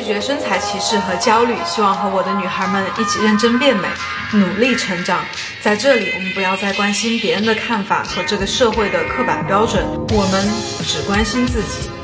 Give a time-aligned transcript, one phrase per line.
[0.00, 3.86] 拒绝身材歧视和焦虑，希望和我的女孩们一起认真变美，
[4.32, 5.22] 努力成长。
[5.60, 9.84] 在这里，我们不要再关心别人的看法和这个社会的刻板标准，
[10.14, 10.50] 我们
[10.86, 11.99] 只关心自己。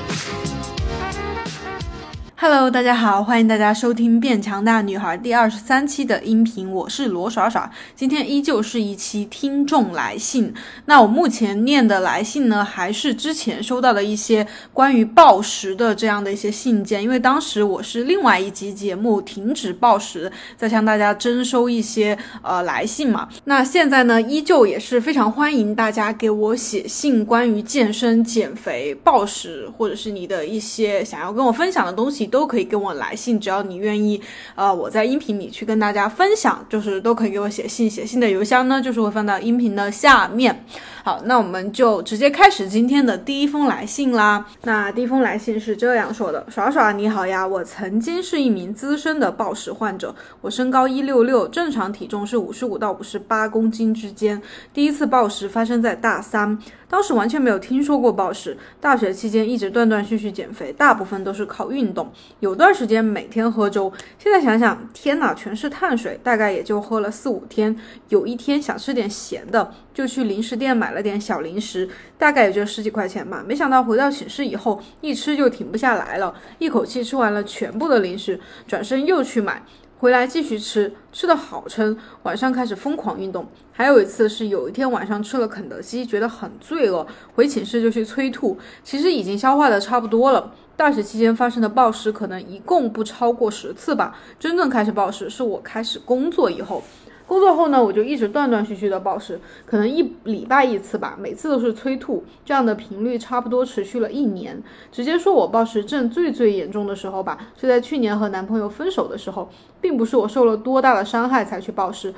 [2.49, 7.69] Hello，大家好，欢迎大家收听《变强大女孩》第二十三期的音频，我是罗耍耍。
[7.96, 10.55] 今天依旧是一期听众来信。
[10.85, 17.03] 那我目前念的来信呢，还是之前收到的一些关于暴食的这样的一些信件。
[17.03, 23.29] 因为当时我是另外一集节目停止暴食，在向大家征收一些呃来信嘛。
[23.43, 32.31] 那现在呢，依旧也是非常欢迎大家给我写信，关于健身、减肥、暴食，或者是你的一些想要跟我分享的东西。
[32.36, 34.20] 都可以跟我来信，只要你愿意，
[34.56, 37.89] 呃，我在音频里去跟大家分享，就是都可以给我写信。
[37.89, 40.67] 写信的邮箱呢，就是会放到音频的下面。
[41.03, 44.45] 好，那我们就直接开始今天的第一封来信啦。
[44.64, 54.42] 那第一封来信是这样说的：耍耍你好呀，我曾经是一名资深的暴食患者，我身高一六六，正常体重是五十五到五十八公斤之间。
[54.75, 56.59] 第一次暴食发生在大三。
[56.89, 63.92] 当时完全没有听说过暴食，大学期间一直断断续续减肥，大部分都是靠运动，有段时间每天喝粥。
[64.19, 67.77] 现在想想，天哪，全是碳水，大概也就喝了四五天。
[68.09, 73.45] 有一天想吃点咸的，就去零食店买了点小零食，大概也就十几块钱吧。
[73.47, 79.62] 没想到回到寝室以后，一吃就停不下来了，一口气吃完了全部的零食，转身又去买。
[80.07, 83.45] 回来继续吃，吃的好撑，晚上开始疯狂运动。
[83.73, 87.05] 还有一次是有一天晚上吃了肯德基，觉得很罪恶，
[87.35, 90.55] 回寝室就去催吐，其实已经消化的差不多了。
[90.77, 96.85] 大学期间发生的暴食可能一共不超过十次吧，真正开始暴食是我开始工作以后。
[97.27, 104.63] 工作后呢，我就一直断断续续的暴食，可能一礼拜一次吧，每次都是催吐，这样的频率差不多持续了一年。
[104.93, 109.49] 直接说我暴食症最最严重的时候吧，是在去年和男朋友分手的时候，
[109.81, 112.15] 并不是我受了多大的伤害才去暴食。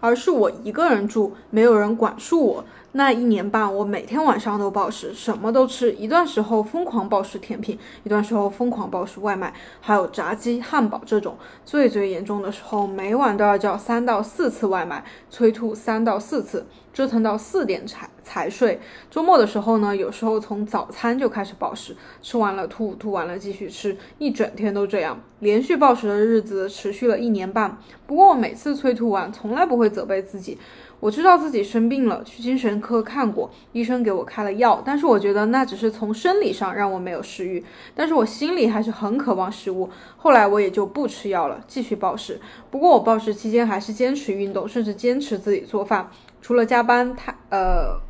[0.00, 2.64] 而是我一个人住，没有人管束我。
[2.94, 5.92] 那一年半，我每天晚上都暴食，什么都吃。
[5.92, 11.36] 一段时候疯狂暴食甜品，一段时候疯狂暴食外卖，还有炸鸡、汉堡这种。
[11.64, 16.66] 最最严重的时候，每晚都要叫三到四次外卖，催吐三到四次。
[16.92, 18.78] 折腾到四点才才睡。
[19.10, 27.78] 周末的时候呢，有时候从早餐就开始暴食，吃完了吐，吐完了继续吃，一整天都这样，连续暴食的日子持续了一年半。
[28.06, 30.58] 不过我每次催吐完，从来不会责备自己。
[31.02, 39.90] 我知道自己生病了，去精神科看过，医生给我开了药，但是我觉得那只是从生理上让我没有食欲，但是我心里还是很渴望食物。
[40.16, 42.40] 后来我也就不吃药了，继续暴食。
[42.70, 46.08] 不过我暴食期间还是坚持运动，甚至坚持自己做饭。
[46.40, 48.00] 除了加班太呃，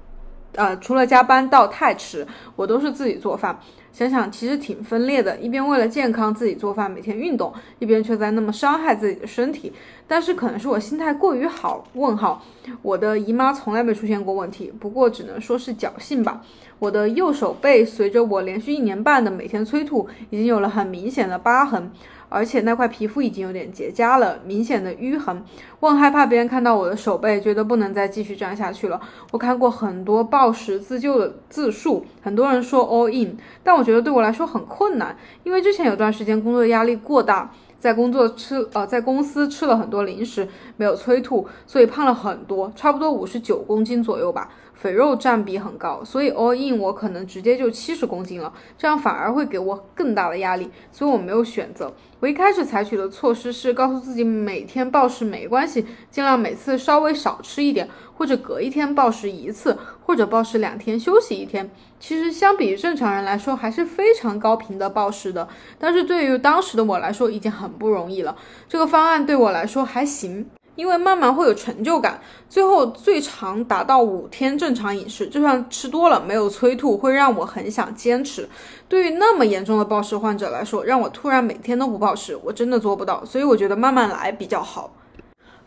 [0.57, 2.27] 呃，除了加班到太迟，
[2.57, 3.59] 我都是自己做饭。
[3.93, 9.73] 想想其实挺分裂的，一边为了健康自己做饭，每天运动，一边却在那么伤害自己的身体。
[10.09, 11.85] 但是可能是我心态过于好。
[11.95, 12.43] 问号，
[12.81, 16.43] 我的姨妈从来没出现过问题，不过只能说是侥幸吧。
[16.79, 21.91] 我的右手背随着我连续一年半的每天催吐，已经有了很明显的疤痕。
[22.33, 25.45] 而且那块皮肤已经有点结痂了，明显的淤痕。
[25.81, 29.01] 我很害怕别人看到我的手背，觉得不能再继续这样下去了。
[29.31, 44.49] 我看过很多暴食自救的自述，很多人说 all in，但我觉得对我来说很困难，因为之前有段时间工作压力过大，在工作吃呃在公司吃了很多零食，没有催吐，所以胖了很多，差不多五十九公斤左右吧。
[44.83, 51.95] 肥肉占比很高，所以 all in 我可能直接就七十公斤了，这样反而会给我更大的压力，所以我没有选择。
[52.19, 61.71] 我一开始采取的措施是告诉自己每天暴食没关系，尽量每次稍微少吃一点，或者隔一天暴食一次，或者暴食两天休息一天。
[62.01, 65.47] 其实相比于正常人来说，还是非常高频的暴食的，
[65.79, 68.37] 但是对于当时的我来说已经很不容易了。
[68.69, 70.51] 这个方案对我来说还行。
[70.75, 78.49] 因为慢慢会有成就感，最后最长达到五天正常饮食，就算吃多了没有催吐，会让我很想坚持。
[78.89, 83.25] 对于那么严重的暴食患者来说，让我突然每天都不暴食，我真的做不到。
[83.25, 84.91] 所以我觉得慢慢来比较好。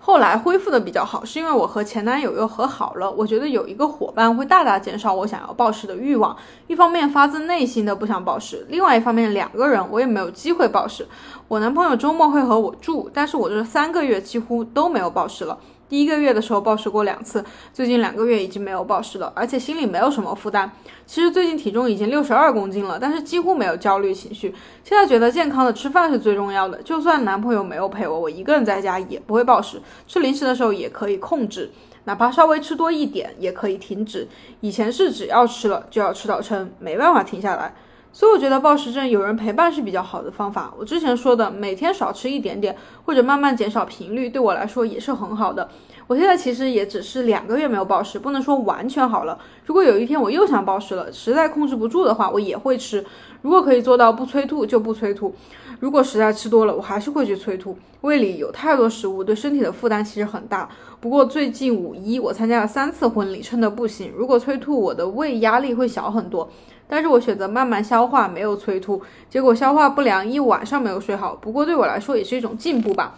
[0.05, 3.09] 后来恢复的比较好，是因为我和前男友又和好了。
[3.09, 6.37] 我觉得有一个伙伴会大大减少我想要暴食的欲望。
[6.67, 11.07] 一方面发自内心的不想暴食，另外一方面两个人我也没有机会暴食。
[11.47, 15.57] 我男朋友周末会和我住，但是我这三个月几乎都没有暴食了。
[15.87, 20.71] 第一个月的时候暴食过两次，最近两个月已经没有暴食了，而且心里没有什么负担。
[21.05, 24.53] 其实最近体重已经六十二公斤了，但是几乎没有焦虑情绪。
[24.83, 29.79] 现在觉得健康的吃饭是最重要的，就算男朋友没有陪我，我一个人在家也不会暴食。
[30.07, 31.69] 吃零食的时候也可以控制，
[32.05, 34.27] 哪怕稍微吃多一点也可以停止。
[34.61, 37.73] 以前是只要吃了就要吃到撑，没办法停下来。
[38.15, 40.73] 所以我觉得暴食症有人陪伴是比较好的方法。
[40.79, 42.73] 我之前说的每天少吃一点点，
[43.03, 45.67] 或者慢慢减少频率，对我来说也是很好的。
[46.07, 49.37] 我现在其实也只是两个月没有暴食，不能说完全好了。
[49.65, 53.03] 如果有一天我又想暴食了，实在控制不住的话，我也会吃。
[53.41, 55.35] 如果可以做到不催吐就不催吐，
[55.81, 57.77] 如果实在吃多了，我还是会去催吐。
[57.99, 60.69] 胃里有太多食物，对身体的负担其实很大。
[61.01, 64.13] 不过最近五一我参加了三次婚礼，撑得不行。
[64.15, 66.49] 如果催吐，我的胃压力会小很多。
[66.87, 71.35] 但是我选择慢慢消化，没有催吐，结果消化不良，一晚上没有睡好。
[71.35, 73.15] 不过对我来说也是一种进步吧。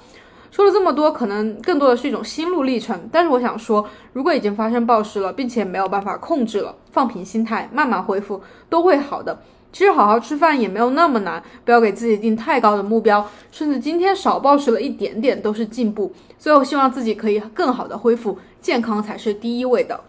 [0.49, 3.09] 说了这么多，可能更多的是一种心路历程。
[3.11, 9.37] 但是我想说，如果已经发生暴食了，并且没有办法控制了，放平心态，慢慢恢复，都会好的。
[9.73, 16.11] 其实好好吃饭也没有那么难，不要给自己定太高的目标，甚至今天少暴食了一点点都是进步。
[16.39, 19.99] 最后希望自己可以更好的恢复，健康才是第一位的。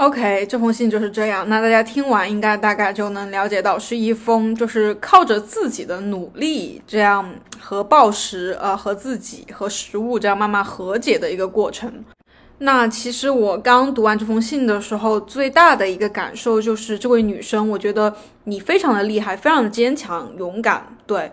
[0.00, 1.46] OK，这封信就是这样。
[1.50, 12.02] 那大家听完应该大概就能了解到，是一封就是靠着自己的努力，这样和暴食，呃，和自己和食物这样慢慢和解的一个过程。
[12.60, 18.14] 那其实我刚读完这封信的时候，最大的一个感受就是，这位女生，我觉得
[18.44, 21.30] 你非常的厉害，非常的坚强、勇敢，对。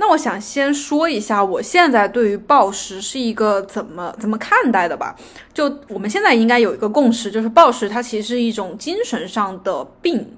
[0.00, 5.14] 那我想先说一下，我现在对于暴食是一个怎么怎么看待的吧？
[5.52, 10.36] 就我们现在应该有一个共识，就是暴食它其实是一种精神上的病，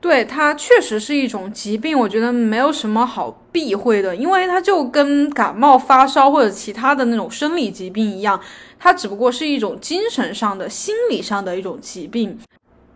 [0.00, 1.98] 对它确实是一种疾病。
[1.98, 8.40] 我觉得没有什么好避讳的，因为它就跟感冒、发烧或者其他的那种生理疾病一样，
[8.78, 12.38] 它只不过是一种精神上的、心理上的一种疾病。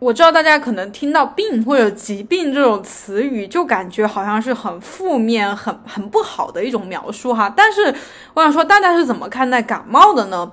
[0.01, 7.53] 我知道大家可能听到病或者疾病这种词语，就感觉好像是很负面、很很不好的一种描述哈。
[7.57, 7.93] 但是
[8.35, 10.51] 我想说，大家是怎么看待感冒的呢？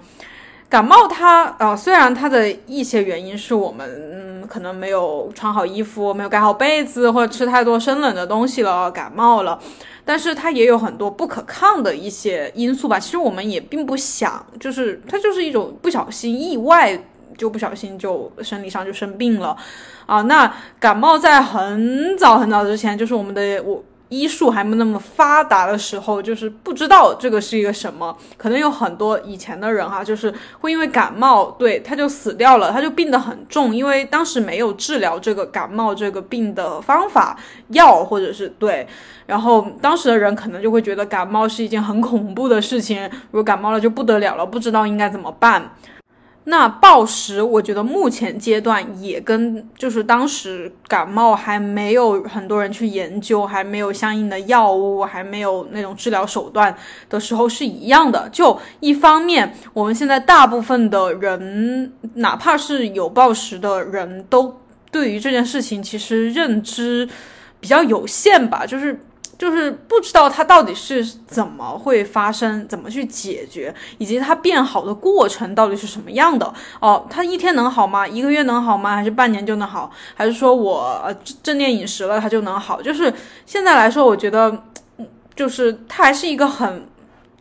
[0.68, 9.60] 感冒它啊，虽然它的一些原因是我们嗯可能没有穿好衣服、没有盖好被子，或者吃太多生冷的东西了，感冒了。
[10.04, 13.00] 但是它也有很多不可抗的一些因素吧。
[13.00, 17.00] 其实我们也并不想，就是它就是一种不小心意外。
[17.38, 19.56] 就不小心就生理上就生病了，
[20.06, 37.36] 啊，那感冒在很早很早之前，就是我们的我医术还没那么发达的时候，就是不知道这个是一个什么，可能有很多以前的人哈，就是会因为感冒，对他就死掉了，他就病得很重，因为当时没有治疗这个感冒这个病的方法
[37.70, 38.88] 药或者是对，
[39.26, 45.72] 然后当时的人可能就会觉得感冒是一件很恐怖的事情，如果感冒了就不得了了，不知道应该怎么办。
[46.48, 56.76] 那暴食，我觉得目前阶段也跟就是当时感冒还没有很多人去研究，还没有相应的药物，还没有那种治疗手段
[57.10, 58.30] 的时候是一样的。
[58.32, 64.62] 就一方面，我们现在大部分的人，哪怕是有暴食的人都
[64.92, 67.10] 对于这件事情其实认知
[67.60, 69.00] 比较有限吧，就是。
[69.38, 77.06] 就是不知道它到底是怎么会发生，怎么去解决，以及它变好的过程到底是什么样的哦？
[77.10, 78.08] 它一天能好吗？
[78.08, 78.96] 一个月能好吗？
[78.96, 79.92] 还是半年就能好？
[80.14, 82.82] 还是说我正念饮食了它就能好？
[82.82, 83.14] 就是
[83.46, 84.64] 现在来说，我觉得，
[85.36, 86.88] 就是它还是一个很，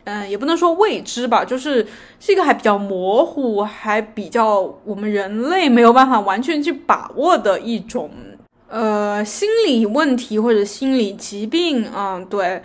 [0.03, 1.87] 嗯，也不能说未知吧，就是
[2.19, 8.11] 是一个还比较模糊，还比较我们人类没有办法完全去把握的一种。
[8.67, 12.61] 呃，心理问题或者心理疾病，嗯，对。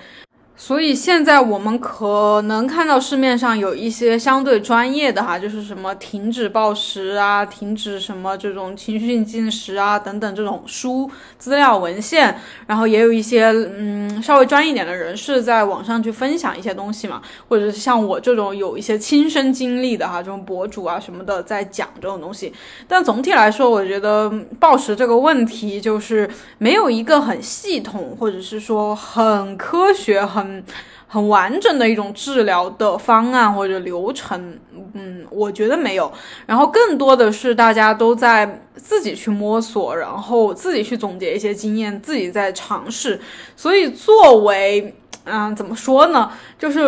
[0.60, 22.52] 所以现在我们可能看到市面上有一些相对专业的哈，就是什么停止暴食啊，停止什么这种情绪性进食啊等等这种书资料文献，然后也有一些嗯稍微专业点的人士在网上去分享一些东西嘛，或者是像我这种有一些亲身经历的哈，这种博主啊什么的在讲这种东西。
[22.86, 30.49] 但总体来说，我觉得暴食这个问题就是没有一个很系统，或者是说很科学很。
[30.50, 30.64] 嗯，
[31.06, 34.58] 很完整的一种治疗的方案或者流程，
[34.94, 36.12] 嗯，我觉得没有。
[36.44, 43.20] 然后更多的是大家都在自己去摸索，然后自己去总结一些经验，自己在尝试。
[43.54, 44.92] 所以作为，
[45.24, 46.32] 嗯，怎么说呢？
[46.58, 46.80] 就是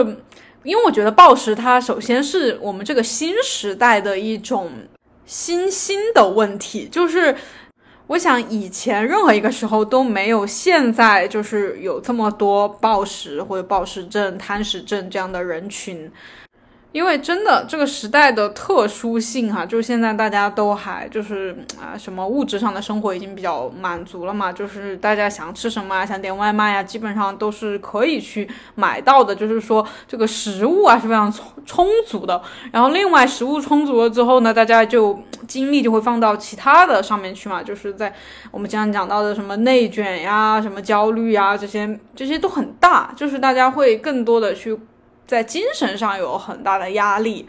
[0.65, 4.71] 因为我觉得暴食它首先是我们这个新时代的一种
[5.25, 7.37] 新兴的问题，就是。
[8.13, 16.13] 我想以前任何一个时候都没有现在就是有这么多暴食或者暴食症、贪食症这样的人群。
[16.93, 29.35] 因为真的这个时代的特殊性哈，就是现在大家都还就是啊，什么物质上的生活已经比较满足了嘛，就是大家想吃什么啊，想点外卖呀，基本上都是可以去买到的。
[29.35, 32.41] 就是说这个食物啊是非常充充足的。
[32.71, 35.19] 然后另外食物充足了之后呢，大家就
[35.49, 38.15] 精力就会放到其他的上面去嘛，就是在
[38.51, 44.79] 我们经常讲到的什么内卷呀、什么焦虑呀这些，这些都很大，就是大家会更多的去。
[45.27, 47.47] 在精神上有很大的压力，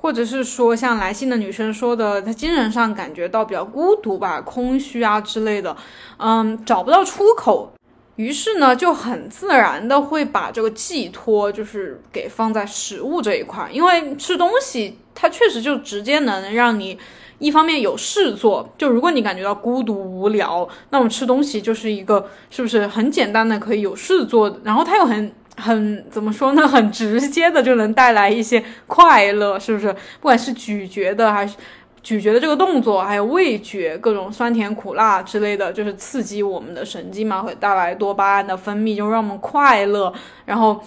[0.00, 5.76] 或者是说像来信的女生说的，她精神上感觉到比较孤独吧、空虚啊之类的，
[6.18, 7.72] 嗯，找不到出口，
[8.16, 16.98] 于是呢就很自然的会把这个寄托就是给放在食物这一块，因为吃东西它确实就直接能让你
[17.38, 25.32] 一方面有事做，就如果你感觉到孤独无聊，那么吃东西就是一个是不是很简单的可以有事做，然后它又很。
[25.56, 26.66] 很怎么说呢？
[26.68, 29.92] 很直接的就能带来一些快乐，是不是？
[29.92, 31.56] 不管是咀嚼的还是
[32.02, 40.12] 咀嚼的这个动作，还有味觉，各种酸甜苦辣之类的，就是刺激我们的神经嘛，会带来多巴胺的分泌，就让我们快乐，
[40.46, 40.82] 然后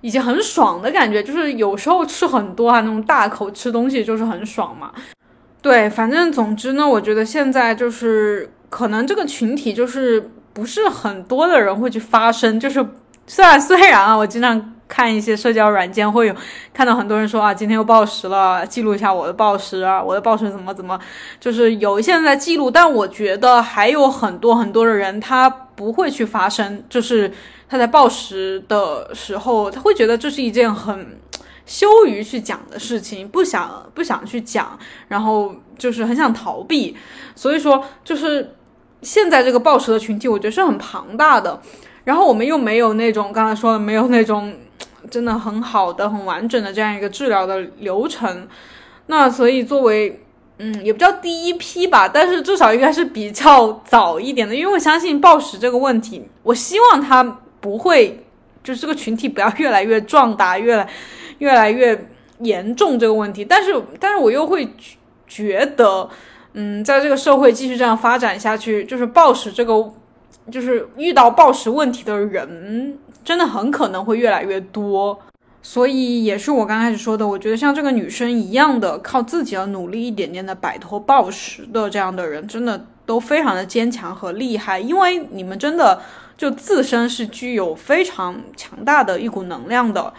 [0.00, 1.22] 以及很爽的感觉。
[1.22, 4.92] 就是有时候吃很多啊，那种大口吃东西就是很爽嘛。
[5.62, 12.86] 对，反正总之呢，我觉得现在就是可能这个群体就是不是很多的人会去发声，就是。
[13.30, 16.34] 虽然虽然啊，我经常看一些社交软件，会有
[16.74, 20.98] 看到很多人说啊，今天又暴食了，记录一下我的暴食啊，我的暴食怎么怎么，
[21.38, 27.32] 就是有一些人在记录，但我觉得还有很多很多的人他不会去发声，就是
[27.68, 31.16] 他在暴食的时候，他会觉得这是一件很
[31.64, 36.96] 羞于去讲的事情，不想不想去讲，然后就是很想逃避，
[37.36, 38.56] 所以说就是
[39.02, 41.62] 现在这个暴食的群体，我觉得是很庞大的。
[42.04, 44.52] 然后我们又没有那种刚才说的没有那种
[45.10, 48.46] 真的很好的、很完整的这样一个治疗的流程，
[49.06, 50.22] 那所以作为
[50.58, 57.24] 嗯也不叫第一批吧，但是至少应该是比较早一点的，因为我相信暴食这个问题，我希望它
[57.60, 58.24] 不会
[58.62, 60.88] 就是这个群体不要越来越壮大、越来
[61.38, 62.08] 越来越
[62.40, 64.68] 严重这个问题，但是但是我又会
[65.26, 66.08] 觉得
[66.52, 69.92] 嗯在这个社会继续这样发展下去，就是暴食这个。
[70.50, 75.18] 就是遇到暴食问题的人，真的很可能会越来越多，
[75.62, 86.00] 所以也是我刚开始说的，我觉得像这个女生一样的，靠自己的努力一点点的摆脱暴食的这样的人，真的都非常的坚强和厉害，因为你们真的
[86.36, 90.12] 就自身是具有非常强大的一股能量的。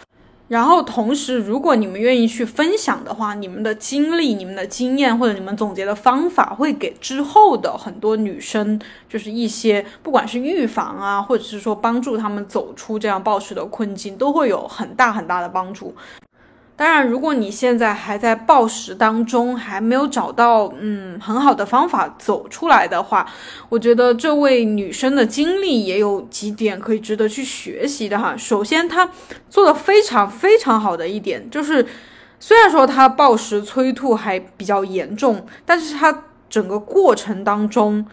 [0.51, 8.77] 然后同时，如果你们愿意去分享的话，你们的经历、你们的经验或者你们总结的方法，会给之后的很多女生，
[9.08, 15.96] 就是一些不管是预防啊，或者是说帮助他们走出这样暴食的困境，都会有很大很大的帮助。
[16.82, 23.24] 当然，如果你现在还在暴食当中，还没有找到嗯很好的方法走出来的话，
[23.70, 28.36] 我觉得这位女生的经历也有几点可以值得去学习的哈。
[28.36, 29.08] 首先，她
[29.48, 31.86] 做的非常非常好的一点就是，
[32.40, 38.04] 虽然说她暴食催吐还比较严重，但是她整个过程当中。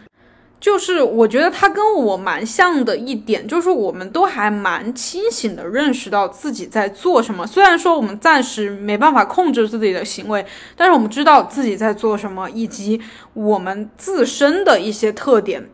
[0.59, 7.47] 就是我觉得他跟我蛮像的一点，就是我们都还蛮清醒的认识到自己在做什么。
[7.47, 12.99] 虽然说我们暂时没办法控制自己的行为，但是我们知道自己在做什么，以及
[13.33, 15.69] 我们自身的一些特点。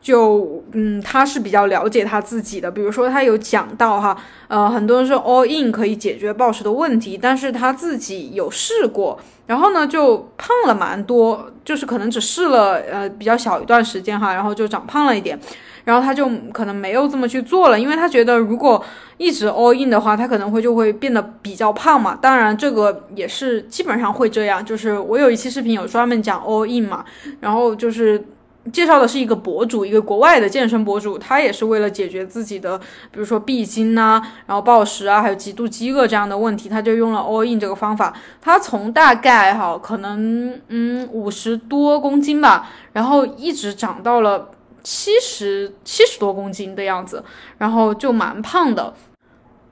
[0.00, 2.70] 就嗯，他是比较了解他自己的。
[2.70, 4.16] 比如说，他有讲到哈，
[4.48, 15.38] 呃，很多人说 all in 可以解决暴食的问题，但是他自己有试过，然后呢就胖了蛮多，就是可能只试了呃比较小一段时间哈，然后就长胖了一点，
[15.84, 18.82] 然后他就可能没有这么去做了，因为他觉得如果
[19.18, 22.18] 一直 all in 的话，他可能会就会变得比较胖嘛。
[22.22, 27.04] 当然，这个也是基本上会这样，就是我有一期视频有专门讲 all in 嘛，
[27.40, 28.24] 然后就是。
[28.70, 32.78] 介绍的是一个博主，一个国外的健身博主，他也是为了解决自己的，
[33.10, 38.14] 比如说闭经呐，然后暴食啊，还有极度饥饿这样的问题，他就用了 all in 这个方法。
[38.38, 44.50] 他从大概哈可能嗯五十多公斤吧，然后一直长到了
[44.82, 47.24] 七十七十多公斤的样子，
[47.56, 48.92] 然后就蛮胖的。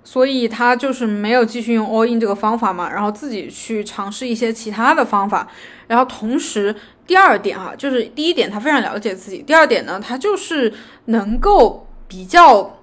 [0.03, 5.47] 所以他就是没有继续用 all in 这个方法嘛，然后自己去尝试一些其他的方法，
[5.89, 6.75] 然后同时。
[7.09, 10.71] 第二点哈，就是第一点，他非常了解自己；第二点呢，他就是
[11.07, 12.79] 能够比较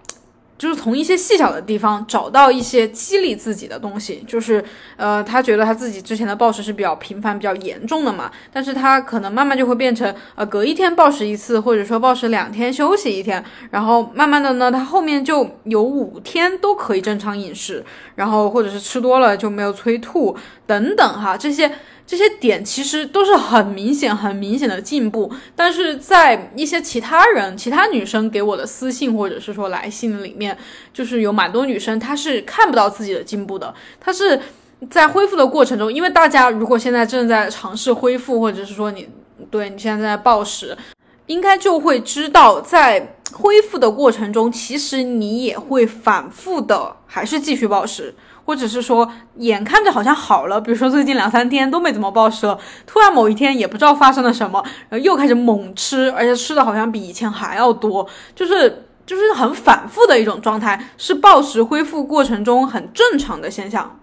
[0.58, 4.64] 就是从一些细小的地方找到一些激励自己的东西，就是
[4.96, 21.72] 呃，他觉得他自己之前的暴食是比较频繁、比较严重的嘛，但是他可能慢慢就会变成呃，隔一天暴食一次，或者说暴食两天休息一天，然后慢慢的呢，他后面就有五天都可以正常饮食，然后或者是吃多了就没有催吐等等哈，这些。
[22.08, 30.56] 这些点其实都是很明显、很明显的进步，但是在一些其他人、其他女生给我的私信或者是说来信里面，
[30.94, 33.74] 就是有蛮多女生她是看不到自己的进步的。
[34.00, 34.40] 她是
[34.90, 39.10] 在恢复的过程中，因为大家如果现在正在尝试恢复，或者是说你
[39.50, 40.78] 对你现在在暴食，
[41.26, 48.14] 应该就会知道，在恢复的过程中，其实你也会反复的还是继续暴食。
[48.46, 64.00] 或者是说，眼看着好像好了，比如说最近两三天都没怎么暴食了，突然某一天也不知道发生了什么，然后又开始猛吃，而且吃的好像比以前还要多，就是就是很反复的一种状态，是暴食恢复过程中很正常的现象。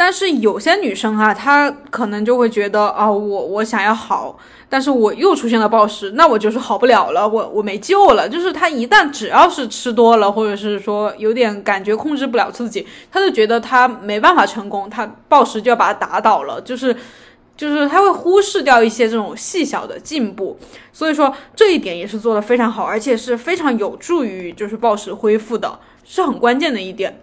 [0.00, 4.34] 但是有些女生啊，她可能就会觉得啊，我我想要好，
[4.66, 8.26] 但是我又出现了暴食，那我就是好不了了，我我没救了。
[8.26, 16.58] 就是她一旦只要是吃多了，或者是说有点感觉控制不了自己，她就觉得她没办法成功，她暴食就要把她打倒了。
[16.62, 16.96] 就是
[17.54, 20.58] 就是她会忽视掉一些这种细小的进步，
[20.94, 27.20] 所以说这一点也是做的非常好，而且是非常有助于就是暴食恢复的，是很关键的一点。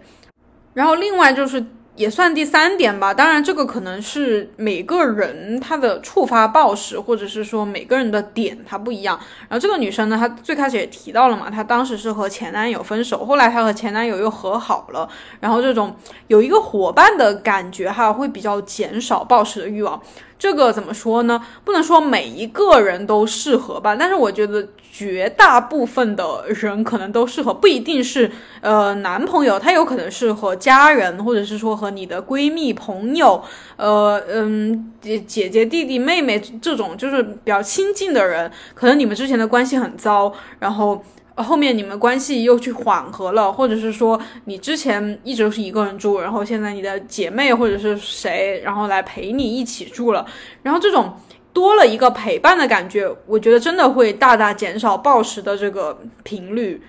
[0.74, 1.66] 然后另外就是。
[1.98, 9.18] 也算第三点吧，当然这个可能是每个人他的触发暴食，或者是说每个人的点他不一样。
[9.48, 15.08] 然后这个女生呢，她最开始也提到了嘛，她当时是和前男友分手，后来她和前男友又和好了，
[15.40, 15.96] 然后这种
[16.28, 20.00] 有一个伙伴的感觉哈，会比较减少暴食的欲望。
[20.38, 21.42] 这个怎么说呢？
[21.64, 28.30] 不能说每一个人都适合吧，但是我觉得绝大部分的人可能都适合，不一定是
[28.60, 33.42] 呃男朋友，他有可能是和家人，或者是说和你的闺蜜、朋友，
[33.76, 41.04] 呃嗯姐姐姐、弟弟、妹妹这种就是比较亲近的人，可能你们之前的关系很糟，然后。
[41.42, 50.26] 后面你们关系又去缓和了，或者是说你之前一直都是一个人住，然后现在你的姐妹或者是谁，然后来陪你一起住了，
[50.62, 51.16] 然后这种
[51.52, 56.80] 多了一个陪伴的感觉，我觉得真的会大大减少暴食的这个频率。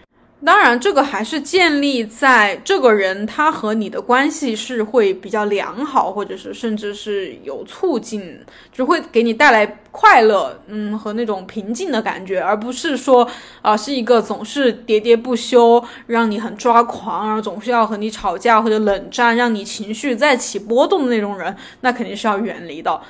[0.45, 8.39] 当然，这个还是建立在这个人他和你的关系是会比较良好，或者是甚至是有促进，
[8.71, 13.29] 就会给你带来快乐，嗯，和那种平静的感觉，而不是说
[13.61, 23.01] 啊是一个总是喋喋不休，让你很抓狂，然后总是要和你吵架或者冷战，让你情绪再起波动的那种人，那肯定是要远离的。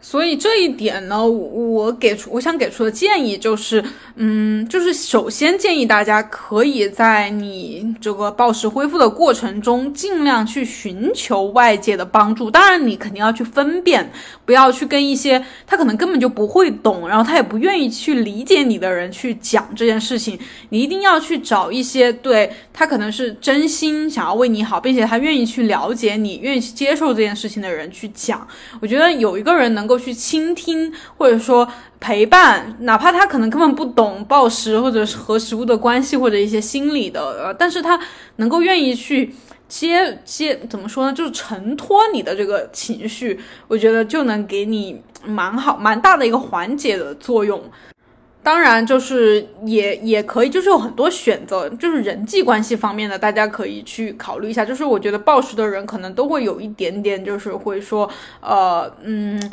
[0.00, 3.82] 所以这一点呢，我给出我想给出的建议就是，
[4.14, 12.48] 嗯，就是首先建议大家可以在你这个暴食恢复的过程中，尽量去寻求外界的帮助。
[12.48, 14.08] 当然，你肯定要去分辨，
[14.44, 20.38] 不要去跟一些他可能根本就不会懂，然后他也不愿意去理解你的人去讲这件事情。
[20.68, 28.46] 你一定要去找一些对他可能是真心想要为你好，并且他愿意去了解你、愿意去接受这件事情的人去讲。
[28.80, 29.96] 我觉得有一个人能能够。
[30.06, 31.66] 去倾听，或者说
[31.98, 37.98] 陪伴，哪怕他可能根本不懂暴食或者是和食物的关系，或者一些心理的，呃，但是他
[38.36, 39.34] 能够愿意去
[39.66, 41.12] 接接，怎么说呢？
[41.12, 47.60] 就是承托你的这个情绪，我觉得就能给你蛮好、蛮大的一个缓解的作用。
[48.42, 54.64] 当然，就是也也可以，就是有很多选择，就是人际关系方面的，大家可以去考虑一下。
[54.64, 58.08] 就是我觉得暴食的人可能都会有一点点，就是会说，
[58.40, 59.50] 呃，嗯。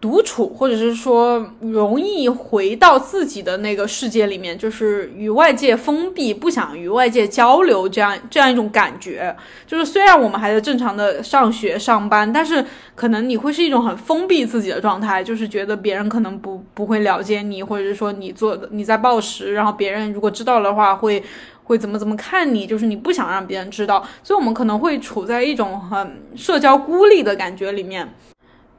[0.00, 9.36] 独处，或者是说容易回到自己的那个世界里面，就是与外界封闭，不想与外界交流，这样这样一种感觉。
[9.66, 21.22] 就是虽然我们还在正常的上学上班，但是可能你会是一种很封闭自己的状态，就是觉得别人可能不不会了解你，或者是说你做的你在暴食，然后别人如果知道的话会
[21.64, 28.08] 会怎么怎么看你，就是你不想让别人知道，所以我们可能会处在一种很社交孤立的感觉里面。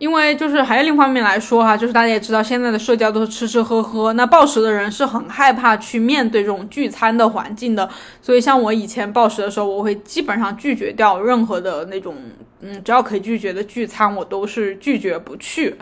[0.02, 7.88] 因为就是还有另一方面来说哈，就是大家也知道，现在的社交都是吃吃喝喝，那暴食的人是很害怕去面对这种聚餐的环境的，
[8.20, 12.16] 所以像我以前暴食的时候，我会基本上拒绝掉任何的那种，
[12.62, 15.76] 嗯，只要可以拒绝的聚餐，我都是拒绝不去。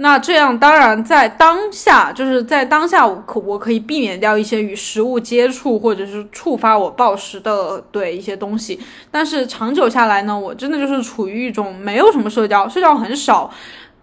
[0.00, 8.78] 那这样当然在当下，就是在当下，我可我可以避免掉一些与食物接触或者是触发我暴食的对一些东西。
[9.10, 13.50] 但是长久下来呢，我真的就是处于一种没有什么社交，社交很少，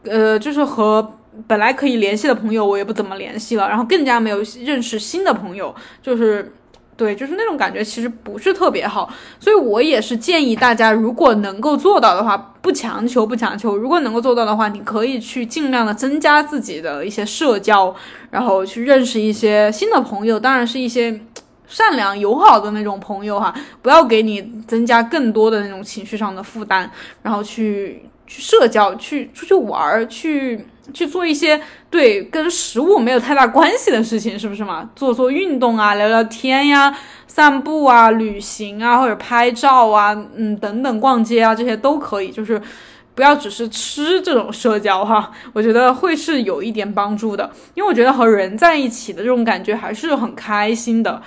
[0.04, 6.54] 呃，就是和本来可以联系的朋友，我也不怎么联系了，然后更加没有认识新的朋友，就是
[6.98, 9.10] 对，就是那种感觉其实不是特别好。
[9.40, 13.76] 所以我也是建议大家，如果能够做到的话，不强求，不强求。
[13.76, 17.94] 如果能够做到的话，你可以去尽量的增加自己的一些社交，
[18.32, 21.22] 然后去认识一些新的朋友，当然是一些。
[21.68, 26.88] 善良友好的那种朋友哈，不要给你增加更多的那种情绪上的负担，
[27.24, 34.90] 然后去去社交，去出去玩儿，去去做一些对跟食物没有太大关系的事情，是不是嘛？
[34.96, 36.96] 做做运动啊，聊聊天呀，
[37.28, 42.62] 散步啊，旅行啊，或者拍照啊，嗯，等等，逛街啊，这些都可以，就是
[43.14, 51.22] 不要只是吃这种社交哈，我觉得会是有一点帮助的，因为我觉得和人在一起的这种感觉还是很开心的。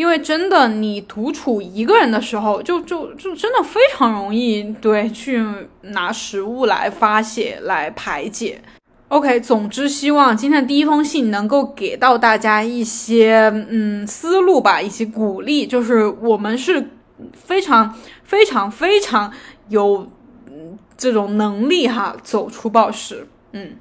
[0.00, 5.44] 因为真的，你独处一个人的时候，就就就真的非常容易对去
[5.82, 8.62] 拿食物来发泄、来排解。
[9.08, 15.66] OK，总之希望今天的第一封信能够给到大家一些嗯思路吧，一些鼓励。
[15.66, 16.92] 就是我们是
[17.34, 19.30] 非常非常非常
[19.68, 20.08] 有
[20.96, 23.28] 这种能力哈，走出暴食。
[23.52, 23.72] 嗯。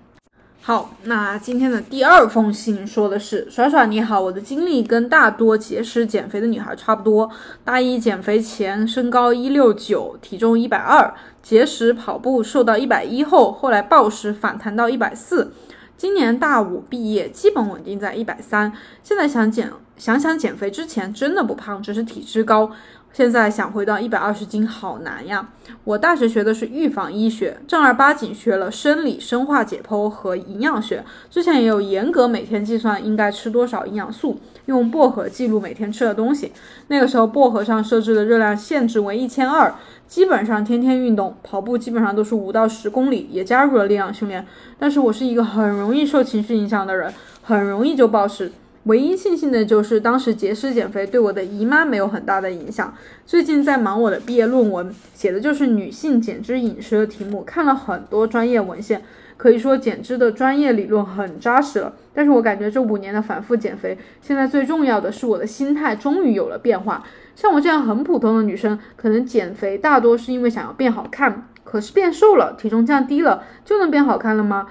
[0.70, 7.28] 好，那今天的第二封信说的是，耍耍你好，我的经历跟大多节食减肥的女孩差不多。
[7.66, 15.52] 大一减肥前身高一六九，体重一百二，节食跑步瘦到一百一后，后来暴食反弹到一百四。
[15.98, 18.72] 今年大五毕业，基本稳定在一百三。
[19.02, 22.70] 现在想减，想想减肥之前真的不胖，只是体质高。
[23.12, 25.50] 现在想回到一百二十斤好难呀！
[25.84, 31.04] 我大学学的是预防医学，正儿八经学了生理、生化解剖和营养学。
[31.30, 36.54] 之前也有严格每天计算应该吃多少营养素，用薄荷记录每天吃的东西。
[36.88, 39.74] 那个时候薄荷上设置的热量限制为一千二，
[40.08, 44.46] 基本上天天运动，跑步基本上都是五到十公里，也加入了力量训练。
[44.78, 48.52] 但是我是一个很容易受情绪影响的人，很容易就暴食。
[48.90, 52.92] 唯一庆幸的就是当时节食减肥对我的姨妈没有很大的影响。
[53.24, 59.04] 最近在忙我的毕业论文，写的就是女性减脂饮食的题目，看了很多专业文献，
[59.38, 61.94] 可以说减脂的专业理论很扎实了。
[62.16, 67.04] 但是我感觉这五年的反复减肥，现在最重要的是我的心态终于有了变化。
[67.36, 74.66] 像我这样很普通的女生，可能减肥大多是因为想要变好看，可是变瘦了，体重降低了，就能变好看了吗？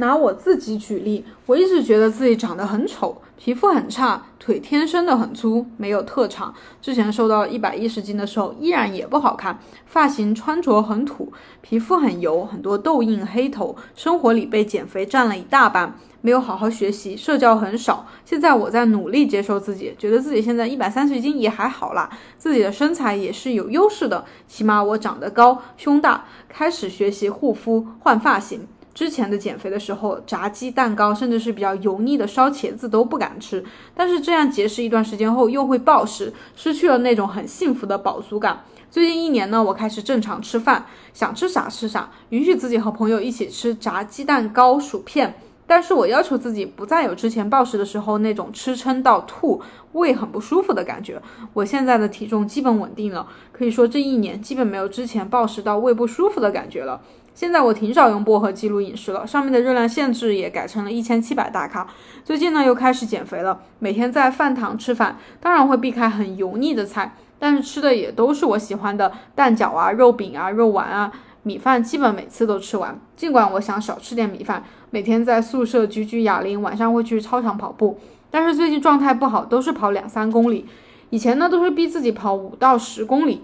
[0.00, 3.22] 拿我自己举例，我一直觉得自己长得很丑。
[3.36, 6.52] 皮肤很差，腿天生的很粗，没有特长。
[6.82, 9.58] 之前瘦到一百一十斤的时候，依然也不好看。
[9.86, 11.32] 发型、穿着很土，
[11.62, 13.76] 皮肤很油，很多痘印、黑头。
[13.94, 18.06] 生活里被减肥占了一大半，没有好好学习，社交很少。
[18.26, 26.24] 现在我在努力接受自己，觉得自己现在一百三十斤也还好啦，自己的身材也是有优势的，起码我长得高，胸大。
[26.46, 28.66] 开始学习护肤，换发型。
[28.92, 33.64] 之前的减肥的时候，炸鸡、蛋糕，甚至是比较油腻的烧茄子都不敢吃。
[33.94, 38.64] 但是这样节食一段时间后，又会暴食，失去了那种很幸福的饱足感。
[38.90, 45.34] 最近一年呢，我开始正常吃饭，想吃啥吃啥，允许自己和朋友一起吃炸鸡蛋糕、薯片。
[45.66, 51.22] 但是我要求自己不再有之前暴食的时候那种吃撑到吐、胃很不舒服的感觉。
[51.52, 57.00] 我现在的体重基本稳定了，可以说这一年基本没有之前暴食到胃不舒服的感觉了。
[57.40, 61.88] 现在我挺少用薄荷记录饮食了，上面的热量限制也改成了一千七百大卡。
[62.22, 71.10] 最近呢又开始减肥了，每天在饭堂吃饭，当然会避开很油腻的菜，但是吃的也都是我喜欢的蛋饺啊、肉饼啊、肉丸啊，
[71.42, 73.00] 米饭基本每次都吃完。
[73.16, 77.98] 尽管我想少吃点米饭，每天在宿舍举举哑铃，晚上会去操场跑步，
[78.30, 80.66] 但是最近状态不好，都是跑两三公里。
[81.08, 83.40] 以前呢都是逼自己跑五到十公里。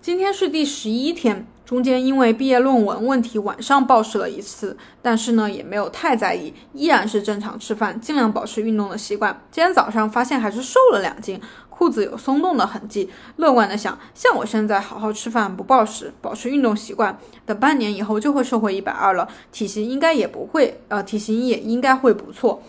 [0.00, 1.48] 今天是第十一天。
[1.64, 9.40] 中间因为毕业论文问题晚上暴食了一次，但是呢也没有太在意，依然是正常吃饭，尽量保持运动的习惯。
[9.52, 13.08] 今天早上发现还是瘦了两斤，裤子有松动的痕迹。
[13.36, 22.60] 乐观的想，像我现在好好吃饭，不暴食，保持运动习惯，等半年以后就会瘦回一百二了，体型应该也不会，呃，体型也应该会不错。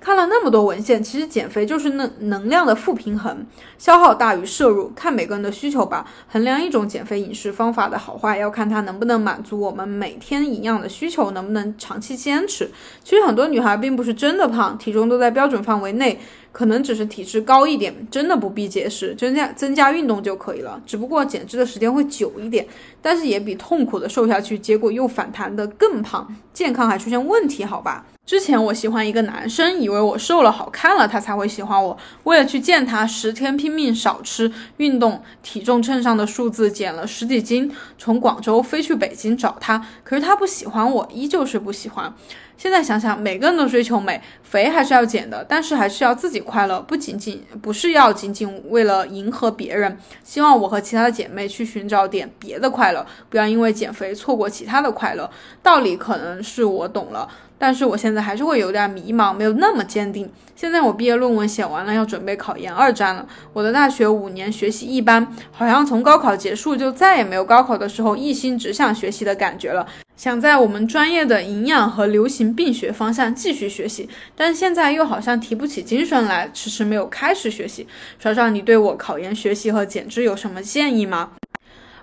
[0.00, 6.06] 看了那么多文献，其实减肥就是能能量的负平衡，消耗大于摄入，看每个人的需求吧。
[6.26, 12.70] 衡量一种减肥饮食方法的好坏，要看它能不能满足我们每天营养的需求，能不能长期坚持。
[13.04, 16.18] 其实很多女孩并不是真的胖，体重都在标准范围内。
[16.52, 20.82] 可能只是体质高一点，真的不必节食，增加增加运动就可以了。
[20.84, 22.66] 只不过减脂的时间会久一点，
[23.00, 28.04] 但是也比痛苦的瘦下去，结果又反弹的更胖，健康还出现问题，好吧？
[28.30, 31.98] 之前我喜欢一个男生，以为我瘦了好看了，他才会喜欢我。
[32.22, 42.14] 为了去见他，十天拼命少吃、运动，体重秤上的数字减了十几斤，从广州飞去北京找他，可是他不喜欢我，依旧是不喜欢。
[42.56, 49.98] 现在想想，每个人都追求美，肥还是要减的，但是还是要自己快乐，不仅仅不是要仅仅为了迎合别人。
[50.22, 55.28] 希望我和其他的姐妹去寻找点别的快乐，不要因为减肥错过其他的快乐。
[55.64, 57.28] 道理可能是我懂了。
[57.60, 60.26] 但是我现在还是会有点迷茫，没有那么坚定。
[60.56, 63.26] 现在我毕业论文写完了，要准备考研二战了。
[63.52, 69.86] 我的大学五年学习一般，好像从高考结束就再也没有高考的时候一心只想学习的感觉了。
[70.16, 77.86] 想在我们专业的营养和流行病学方向继续学习，但现在又好像提不起精神来，迟迟没有开始学习。
[78.18, 81.32] 爽爽，你对我考研学习和减脂有什么建议吗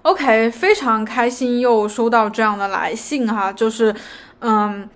[0.04, 3.96] ？OK，非常开心又收到这样的来信哈，就是，
[4.42, 4.88] 嗯。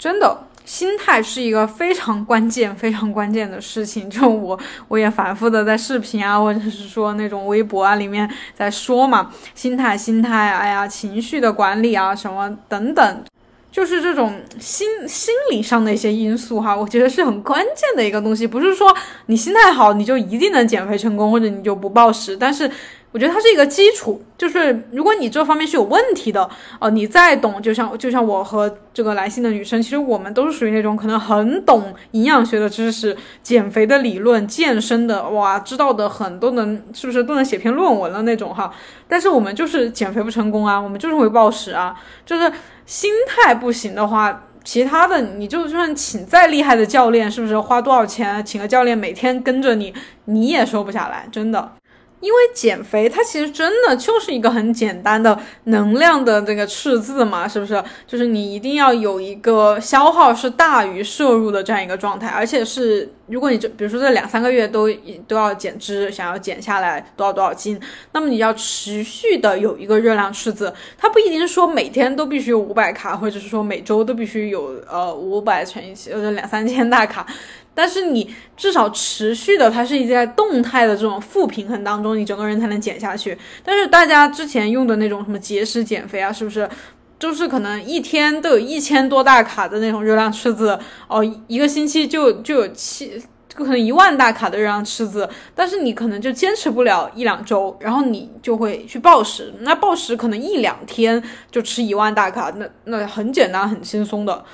[0.00, 4.08] 真的，心态是一个非常关键、非常关键的事情。
[4.08, 4.58] 就我，
[4.88, 13.24] 我也反复的在视频啊，或者是说那种微博啊里面在说嘛，心态、心态，哎呀，情绪的管理啊，什么等等，
[13.70, 18.46] 就是这种心心理上的一些因素哈，我觉得是很关键的一个东西。
[18.46, 22.70] 不是说你心态好，你就一定能减肥成功，或者你就不暴食，但是。
[23.12, 38.72] 我觉得它是一个基础，就是如果你这方面是有问题的，哦，你再懂，就像就像我和这个来信的女生，其实我们都是属于那种可能很懂营养学的知识、减肥的理论、健身的，哇，知道的很多能是不是都能写篇论文了那种哈。
[39.08, 41.94] 但是我们就是减肥不成功啊，我们就是会暴食啊，
[42.24, 42.52] 就是
[42.86, 49.92] 心态不行的话，其他的你就算请再厉害的教练，是不是花多少钱请个教练每天跟着你，
[50.26, 51.72] 你也瘦不下来，真的。
[52.20, 57.82] 因为减肥，它其实真的就是一个很简单的能量的这个赤字嘛，是不是？
[58.06, 64.88] 就是你一定要有一个消耗是大于摄入的这样一个状态，而且是如果你这比如说这两三个月都
[65.26, 67.80] 都要减脂，想要减下来多少多少斤，
[68.12, 77.26] 那么你要持续的有一个热量赤字，它不一定是说每天都必须有五百卡，或者是说每周都必须有呃五百乘以呃两三千大卡。
[77.74, 83.36] 但是你至少持续的，它是一在动态的这种负平衡当中，你整个人才能减下去。
[83.64, 86.68] 但是大家之前用的那种什么节食减肥啊，是不是
[87.18, 93.22] 就是可能一天都有一千多大卡的那种热量赤字哦，一个星期就就有七，
[93.54, 99.54] 可能一万大卡的热量赤字，但是你可能就坚持不了一两周，然后你就会去暴食。
[99.60, 104.44] 那暴食可能一两天就吃一万大卡，那那很简单很轻松的。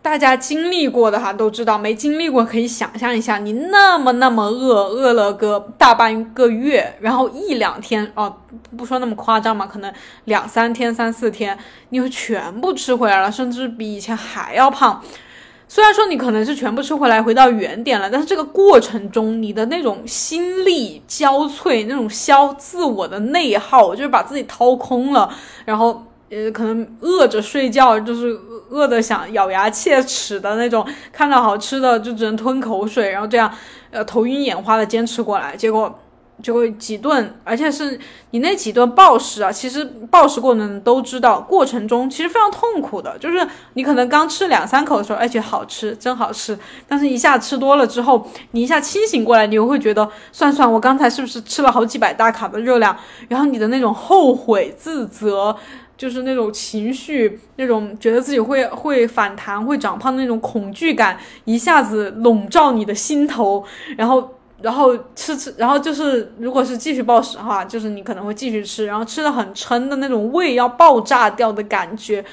[0.00, 8.34] 大家经历过的哈都知道，没经历过可以想象一下，你那么那么饿，饿了个大半个月，然后一两天哦，
[8.76, 9.92] 不说那么夸张嘛，可能
[10.24, 11.58] 两三天、三四天，
[11.90, 15.02] 你会全部吃回来了，甚至比以前还要胖。
[15.66, 25.28] 虽然说你可能是全部吃回来，回到原点了，但是这个过程中，你的那种心力交瘁，那种消自我的内耗，就是把自己掏空了，
[25.66, 26.02] 然后。
[26.30, 28.38] 呃，可能饿着睡觉，就是
[28.68, 33.50] 饿的想咬牙切齿的那种，看到好吃的就只能吞口水，然后这样，
[33.90, 35.98] 呃，头晕眼花的坚持过来，结果
[36.42, 37.98] 就会几顿，而且是
[38.32, 52.94] 你那几顿暴食啊，其实暴食过程都知道，过程中其实非常痛苦的，就是你可能刚吃两三口的时候，哎，觉得好吃，真好吃，但是一下吃多了之后，你一下清醒过来，你又会觉得，算算我刚才是不是吃了好几百大卡的热量，
[53.28, 55.56] 然后你的那种后悔自责。
[55.98, 63.64] 就是那种情绪，那种觉得自己会会反弹、会长胖的那种恐惧感，一下子笼罩你的心头，
[63.96, 72.24] 然后，然后吃吃，然后就是，如果是继续暴食的话，就是你可能会继续吃，然后吃的很撑的那种胃要爆炸掉的感觉，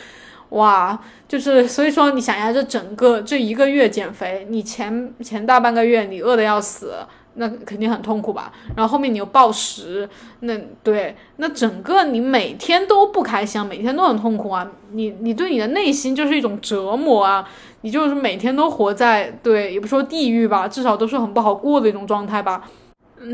[0.49, 0.97] 哇，
[1.27, 6.93] 就是所以说，你想一下，这整个这一个月减肥，你前前大半个月你饿的要死。
[7.37, 10.07] 那肯定很痛苦吧，然后后面你又暴食，
[10.39, 17.45] 那对，那整个你每天都不开心，每天都很痛苦啊，你你对你的内心就是一种折磨啊，
[17.81, 22.63] 你就是每天都活在对，也不说地狱吧，至少都是很不好过的一种状态吧。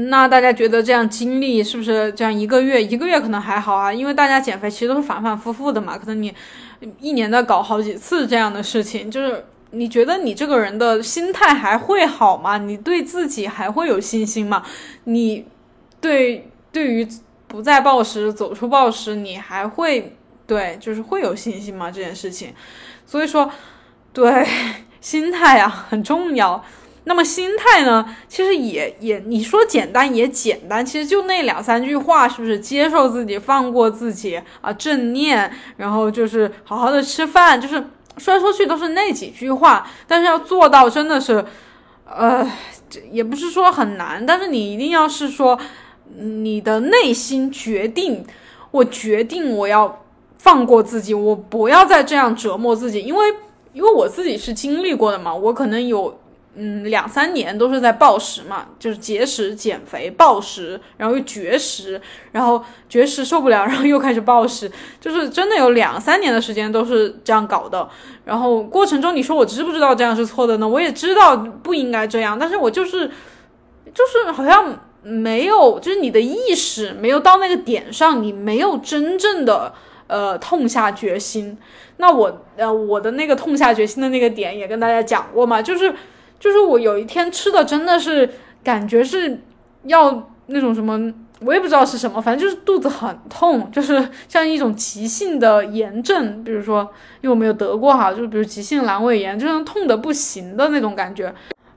[0.10, 6.34] 那大家觉得这样经历是不是这样一个月，一个月可能还好啊，因为大家减肥其实都是反反复复的嘛，可能你
[7.00, 9.46] 一年的搞好几次这样的事情，就是。
[9.74, 12.58] 你觉得你这个人的心态还会好吗？
[12.58, 14.64] 你对自己还会有信心吗？
[15.06, 15.46] 你
[16.02, 17.08] 对对于
[17.48, 21.90] 不再暴食、走出暴食，你还会对就是会有信心吗？
[21.90, 22.54] 这件事情，
[23.06, 23.50] 所以说，
[24.12, 24.46] 对
[25.00, 26.62] 心态啊很重要。
[27.06, 34.74] 那么心态呢，其实也也你说简单也简单，其实就那两三句话，是不是接受自己、放过自己啊？
[34.74, 37.82] 正念，然后就是好好的吃饭，就是。
[38.18, 41.44] 说来说去都是那几句话，但是要做到真的是，
[42.06, 42.50] 呃，
[43.12, 45.58] 也不是说很难，但是你一定要是说，
[46.18, 48.26] 你的内心决定，
[48.72, 50.04] 我决定我要
[50.38, 53.34] 放过自己，我不要再这样折磨自己，因为
[53.74, 56.21] 因为我自己是经历过的嘛，我可能有。
[56.54, 62.00] 嗯，两三年都是在暴食嘛，就是节食减肥，暴食，然后又绝食，
[62.34, 67.88] 然后绝食受不了，然后又开始暴食， 就是真的有两三年的时间都是这样搞的。
[68.26, 70.68] 然后过程中，你说我知不知道这样是错的呢？
[70.68, 73.10] 我也知道不应该这样，但是我就是，
[73.94, 79.74] 就是好像没有，就是你的意识没有到那个点上，你没有真正的
[80.08, 81.58] 呃痛下决心。
[81.96, 85.96] 那我呃我的那个痛下决心的那个点也跟大家讲过嘛，就是。
[86.42, 88.28] 就是我有一天吃的真的是
[88.64, 89.40] 感觉是
[89.84, 96.82] 要那种什么，我也不知道是什么，反正就是肚子很痛，就是像一种急性的炎症，比如说
[97.22, 101.32] 因为我没有得过哈，就比如急性阑尾炎，就是痛的不行的那种感觉。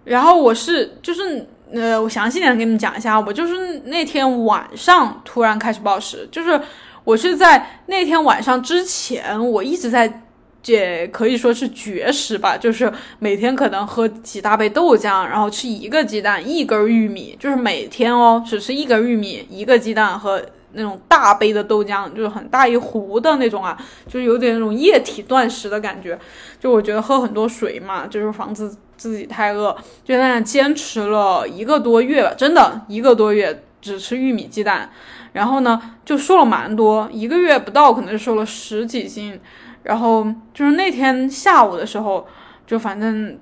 [0.05, 6.59] 然后我是就是呃，我详细点给你们讲一下，我就是那天晚上突然开始暴食，就是
[7.05, 10.23] 我是在那天晚上之前，我一直在。
[10.65, 23.77] 这可以说是绝食吧，就是每天可能喝几大杯豆浆，然后吃一个鸡蛋，一根玉米，就是每天哦，只吃一根玉米，一个鸡蛋和那种大杯的豆浆，就是很大一壶的那种啊，
[24.09, 26.19] 就是有点那种液体断食的感觉。
[26.59, 34.91] 就我觉得喝很多水嘛，就是防止自己太饿，就在那坚持了一个多月吧，真的一个多月只吃玉米鸡蛋，
[35.35, 39.39] 然后呢就瘦了蛮多，一个月不到可能就瘦了十几斤。
[39.85, 42.27] 然后就是那天下午的时候，
[42.67, 43.39] 就反正，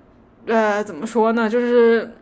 [0.47, 2.15] 呃，怎么说呢，就是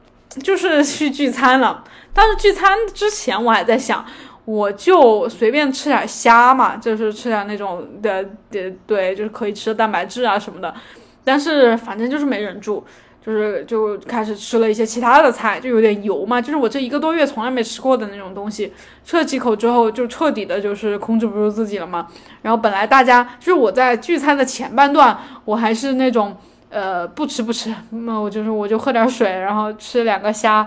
[0.42, 1.82] 就是去聚餐了。
[2.14, 4.04] 但是聚餐之前，我还在想，
[4.44, 10.74] 我就随便吃点虾嘛，就是吃点那种的，对对，就是可以吃的蛋白质啊什么的。
[11.24, 12.84] 但是反正就是没忍住。
[13.24, 18.72] 就是就开始吃了一些其他的菜，就有点油嘛，就是我这一个多月从来没吃过的那种东西。
[19.04, 22.06] 吃了几口之后，就彻底的就是控制不住自己了嘛。
[22.42, 26.34] 然后本来大家就是我在聚餐的前半段，我还是那种
[26.70, 30.66] 呃不吃不吃，那我就是我就喝点水，然后吃两个虾。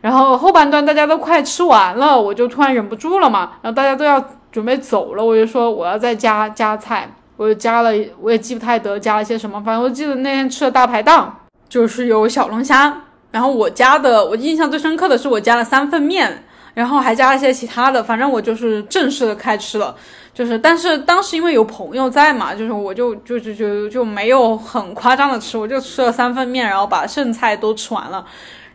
[0.00, 3.52] 然后后半段大家都快吃完了，我就突然忍不住了嘛。
[3.60, 4.18] 然后大家都要
[4.50, 7.90] 准备走了，我就说我要再加加菜，我就加了，
[8.22, 11.36] 我也记不太得加了些什么，反正我记得那天吃了大排档。
[11.70, 19.94] 就是有小龙虾，然后我加的，我印象最深刻的是我加了三份面，然后还加了一些其他的，反正我就是正式的开吃了，
[20.34, 28.26] 就是但是当时因为有朋友在嘛，就是我就就就就就没有很夸张的吃，我就吃了三份面，然后把剩菜都吃完了，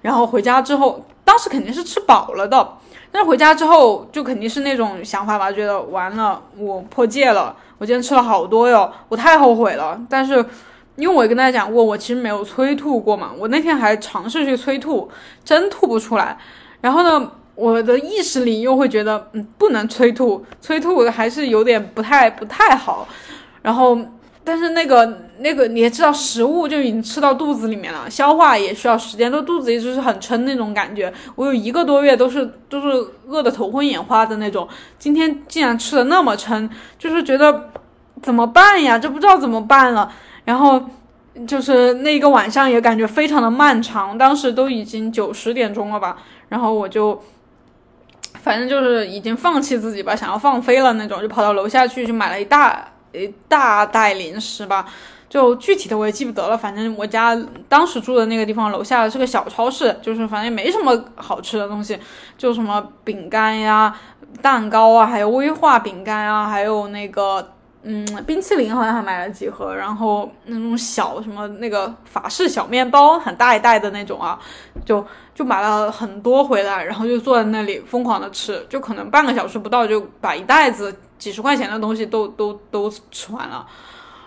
[0.02, 2.66] 然后回家之后，当时肯定是吃饱了的，
[3.12, 10.46] 但是回家之后就肯定是那种想法吧，觉得完了，我破戒了，我今天吃了好多哟，我太后悔了，但是。
[10.96, 13.32] 因为我跟大家讲过，我其实没有催吐过嘛。
[13.38, 15.10] 我那天还尝试去催吐，
[15.44, 16.38] 真吐不出来。
[16.80, 23.08] 然后呢，我的意识里又会觉得，嗯，不能催吐，催吐还是有点不太不太好。
[23.62, 23.98] 然后，
[24.44, 31.12] 但是那个那个你也知道，食物就已经吃到肚子里面了，消化也需要时间，都肚子一直是很撑那种感觉。
[31.36, 32.88] 我有一个多月都是都是
[33.28, 34.66] 饿得头昏眼花的那种。
[34.98, 37.70] 今天竟然吃的那么撑，就是觉得
[38.22, 38.98] 怎么办呀？
[38.98, 40.12] 这不知道怎么办了。
[40.46, 40.82] 然后
[41.46, 46.16] 就是那一个晚上也感觉非常的漫长，当时都已经九十点钟了吧，
[46.48, 47.22] 然后我就
[48.36, 54.86] 反正就是已经放弃自己吧，想要放飞了那种，就跑到楼下去就买了一大一大袋零食吧，
[55.28, 57.36] 就具体的我也记不得了，反正我家
[57.68, 62.00] 当时住的那个地方楼下是个小超市，就是反正也没什么好吃的东西，
[62.38, 63.94] 就什么饼干呀、
[64.42, 67.52] 蛋糕啊，还有威化饼干啊，还有那个。
[67.88, 74.40] 嗯，冰淇淋好像还买了几盒，然后那种小什么那个法式小面包，很大一袋的那种啊，
[74.84, 83.64] 就就买了很多回来，然后就坐在那里疯狂的吃，就可能半个小时不到就把一袋子几十块钱的东西都都都吃完了，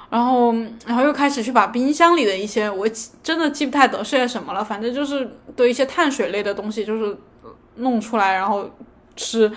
[0.09, 0.55] 然后
[0.87, 2.89] 然后又开始去把冰箱里的一些我
[3.25, 7.19] 真的记不太得是些什么了，反正就是的一些碳水类的东西，就是
[7.75, 8.71] 弄出来然后
[9.17, 9.51] 吃，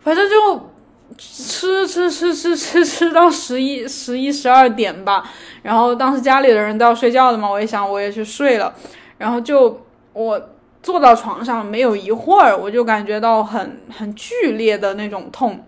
[0.00, 0.71] 反正就。
[1.18, 5.28] 吃吃吃吃吃吃到十一十一十二点吧，
[5.62, 8.74] 然后当时家里的人都要睡觉的嘛，我也想我也去睡了，
[9.18, 10.40] 然后就我
[10.82, 15.64] 坐到床上没有一会儿，我就感觉到很很剧烈的那种痛。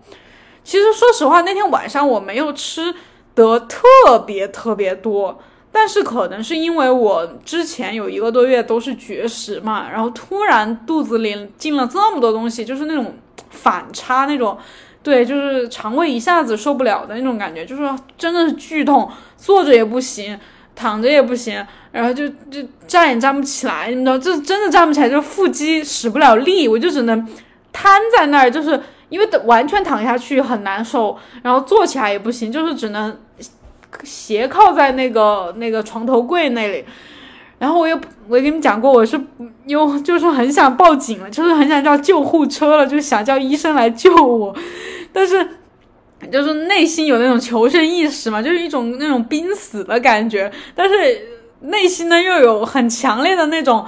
[0.63, 2.93] 其实说实话，那天晚上我没有吃
[3.33, 3.79] 得特
[4.25, 5.39] 别特别多，
[5.71, 13.15] 但是可能是因为我之前有一个多月都是绝食嘛，然后突然肚子里进了这么多东西，就是那种
[13.49, 14.57] 反差那种。
[15.05, 17.83] 对，就是肠胃一下子受不了的那种感觉，就是
[18.17, 20.35] 真的是剧痛，坐着也不行，
[20.73, 27.23] 躺着也不行，然后就就站也站不起来，你知道，这真的站不起来，就是腹肌使不了力，我就只能
[27.71, 33.15] 瘫在那儿，就是因为完全躺下去很难受，然后坐起来也不行，就是只能
[34.03, 36.83] 斜靠在那个那个床头柜那里。
[37.65, 39.19] 然后我又我跟你们讲过，我是
[39.65, 44.55] 又就是很想报警了，就是很想叫救护车了，就想叫医生来救我，
[45.11, 45.43] 但是
[46.31, 50.95] 就是内心有那种求生意识嘛，就是一种那种濒死的感觉，但是
[51.61, 53.83] 内心呢又有很强烈的那种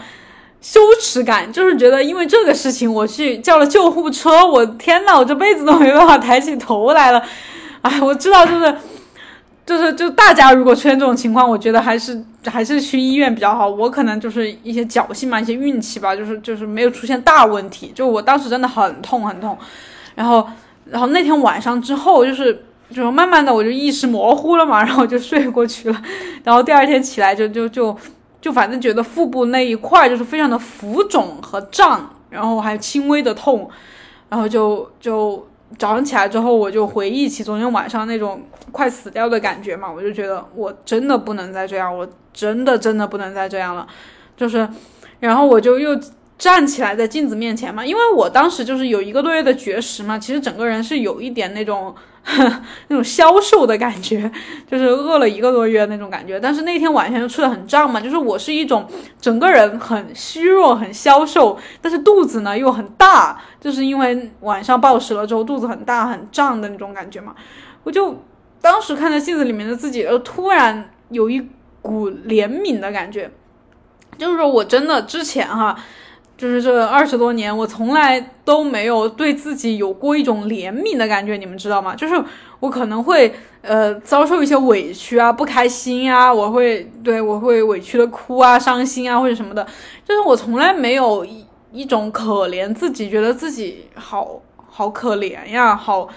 [0.60, 7.22] 羞耻感，就是觉得因为这个事情我去叫了救护车，我天呐，我这辈子都没办法抬起头来了，
[7.84, 8.76] 哎，我知道就是。
[9.68, 13.68] 就是就大家如果出现这种情况，我觉得还是还是去医院比较好。
[13.68, 17.92] 我可能就是一些侥幸嘛，一些运气吧，就是就是没有出现大问题。
[17.94, 19.58] 就我当时真的很痛很痛，
[20.16, 20.48] 然后
[20.86, 26.02] 然后那天晚上之后，就是就是慢慢的我就意识模糊了嘛，然后就睡过去了。
[26.46, 27.94] 然后第二天起来就就就
[28.40, 33.70] 就反正觉得腹部那一块就是非常的浮肿和胀，然后还有轻微的痛，
[34.30, 35.46] 然后就就。
[35.78, 38.42] 早上起来之后，我就回忆起昨天晚上那种
[38.72, 43.88] 快死掉的感觉嘛，我就觉得我真的不能再这样，我真的真的不能再这样了，
[44.36, 44.68] 就是，
[45.20, 46.00] 然后我就又。
[46.40, 51.92] 站起来在镜子面前嘛，因为我当时就是有一个多月的绝食嘛，其实整个人是有一点那种
[52.90, 54.30] 那种消瘦的感觉，
[54.70, 56.38] 就是饿了一个多月那种感觉。
[56.40, 58.86] 但是那天晚上又吃的很胀嘛，就是我是一种
[59.20, 67.34] 整个人很虚弱、很消瘦，但是肚子呢又很大，就是因为晚上暴食了之后肚子很大很胀的那种感觉嘛。
[67.84, 68.22] 我就
[68.62, 71.48] 当时看着镜子里面的自己，呃，突然有一
[71.82, 73.32] 股怜悯的感觉，
[74.18, 75.78] 就是说我真的之前哈。
[76.38, 81.96] 就是这二十多年，我从来都没有对自己有过一种怜悯的感觉，你们知道吗？
[81.96, 82.14] 就是
[82.60, 89.66] 我可能会呃遭受一些委屈啊、不开心啊，我会对我会委屈的哭啊、伤心啊或者什么的，
[90.06, 96.08] 就是我从来没有一一种可怜自己，觉得自己好好可怜呀，好。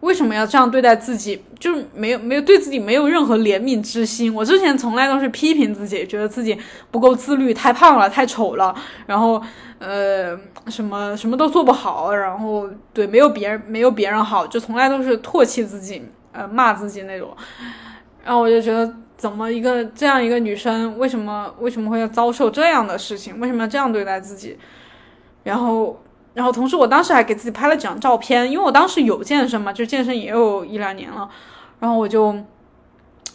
[0.00, 1.42] 为什么要这样对待自己？
[1.58, 4.34] 就没有没有对自己没有任何怜悯之心。
[4.34, 6.56] 我之前从来都是批评自己，觉得自己
[6.90, 8.74] 不够自律，太胖了，太丑了，
[9.06, 9.42] 然后
[9.78, 10.38] 呃
[10.68, 17.36] 什么什么都做不好，然后对没有别人没有别人好，就从来都是唾弃自己，呃骂自己那种。
[18.24, 23.38] 然后我就觉得，怎么一个这样一个女生，为什么为什么会要遭受这样的事情？
[23.38, 24.56] 为什么要这样对待自己？
[25.44, 26.00] 然后。
[26.32, 31.28] 然后同时，我当时还给自己拍了几张照片，因为我当时有健身嘛，就健身也有一两年了。
[31.80, 32.32] 然后我就，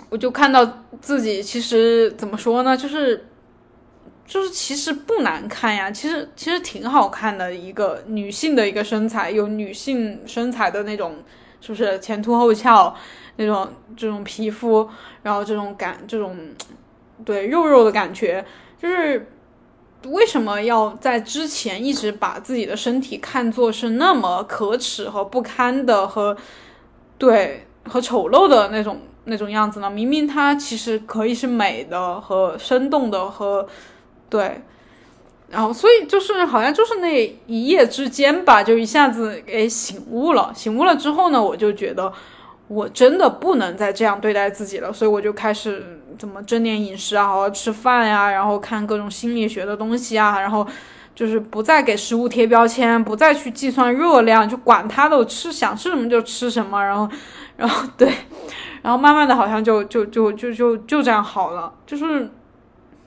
[0.09, 0.65] 我就看到
[1.01, 3.27] 自己其实怎么说呢，就是，
[4.25, 11.17] 就是其实不难看呀，其实其实挺好看的一个女性的一个身材，有女性身材的那种，
[11.59, 12.95] 是不是前凸后翘
[13.35, 13.67] 那种
[13.97, 14.87] 这种皮肤，
[15.21, 16.37] 然后这种感这种
[17.25, 18.45] 对肉肉的感觉，
[18.81, 19.31] 就是。
[20.07, 26.35] 为什么要在之前一直把自己的身体看作是那么可耻和不堪的和
[27.17, 29.89] 对和丑陋的那种那种样子呢？
[29.89, 33.67] 明明它其实可以是美的和生动的和
[34.29, 34.61] 对，
[35.49, 40.51] 然后所以就是好像就是那一夜之间吧，就一下子给醒悟了。
[40.55, 42.11] 醒悟了之后呢，我就觉得。
[42.67, 50.65] 我真的不能再这样对待自己了，所以我就开始怎么正念饮食啊，好好吃饭呀，然后看各种心理学的东西啊，然后
[51.13, 57.07] 就是不再给食物贴标签，不再去计算热量，就管它的，吃想吃什么就吃什么，然后，
[57.55, 58.11] 然后对，
[58.81, 62.27] 然后慢慢的好像就就就就就就这样好了，就是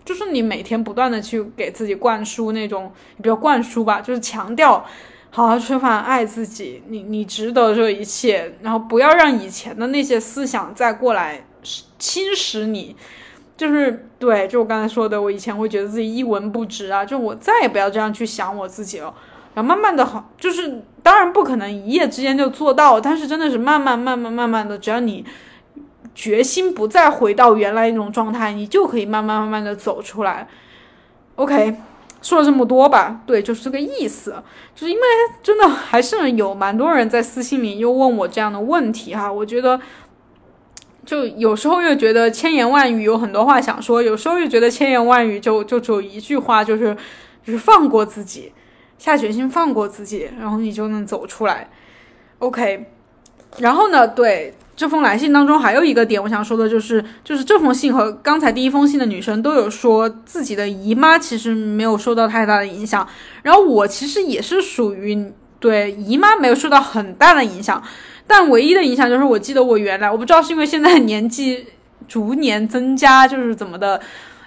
[0.04, 4.84] 就是你每天不断的去给自己灌输那种，也不要灌输吧，就是强调。
[5.30, 11.46] 好好吃饭，爱自己，你你值得这一切，然后不要让以前的那些思想再过来
[11.98, 12.96] 侵蚀你，
[13.56, 19.14] 就是对，就我刚才说的，我以前会觉得自己一文不值啊，就我再也不要这样去想我自己了，
[19.54, 25.24] 然后慢慢的好，就是当然不可能一夜之间就做到，但是真的是慢慢慢慢慢慢的，只要你
[26.14, 30.48] 决心不再回到原来那种状态，你就可以慢慢慢慢的走出来
[31.36, 31.76] ，OK。
[32.20, 34.34] 说了这么多吧，对，就是这个意思。
[34.74, 35.02] 就是因为
[35.42, 39.80] 真的还是有蛮多人在私信里又问我这样的问题哈，我觉得
[41.04, 46.96] 就有时候又觉得千言万语有很多话想说，有时候又觉得千言万语就就只有一句话，就是
[47.44, 48.52] 就是放过自己，
[48.98, 51.68] 下决心放过自己，然后你就能走出来。
[52.38, 52.86] OK，
[53.58, 54.54] 然后呢，对。
[54.78, 63.04] 这封来信当中还有一个点，我想说的就是，就是这封信和刚才第一封信的女生都有说自己的姨妈其实没有受到太大的影响，
[63.42, 67.82] 然后我其实也是属于对姨妈没有受到很大的影响，
[68.24, 71.66] 但唯一的影响就是我记得我原来我不知道是因为现在年纪
[72.06, 74.00] 逐年增加，就是怎么的，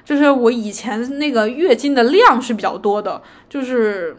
[0.05, 4.15] 就是我以前那个月经的量是比较多的，就是。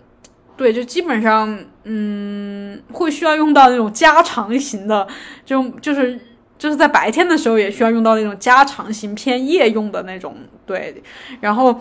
[0.63, 5.05] 对，就基本上，嗯，会需要用到那种加长型的，
[5.45, 6.17] 就就是
[6.57, 11.03] 就是在白天的时候也需要用到那种加长型偏夜用的那种，对。
[11.41, 11.81] 然后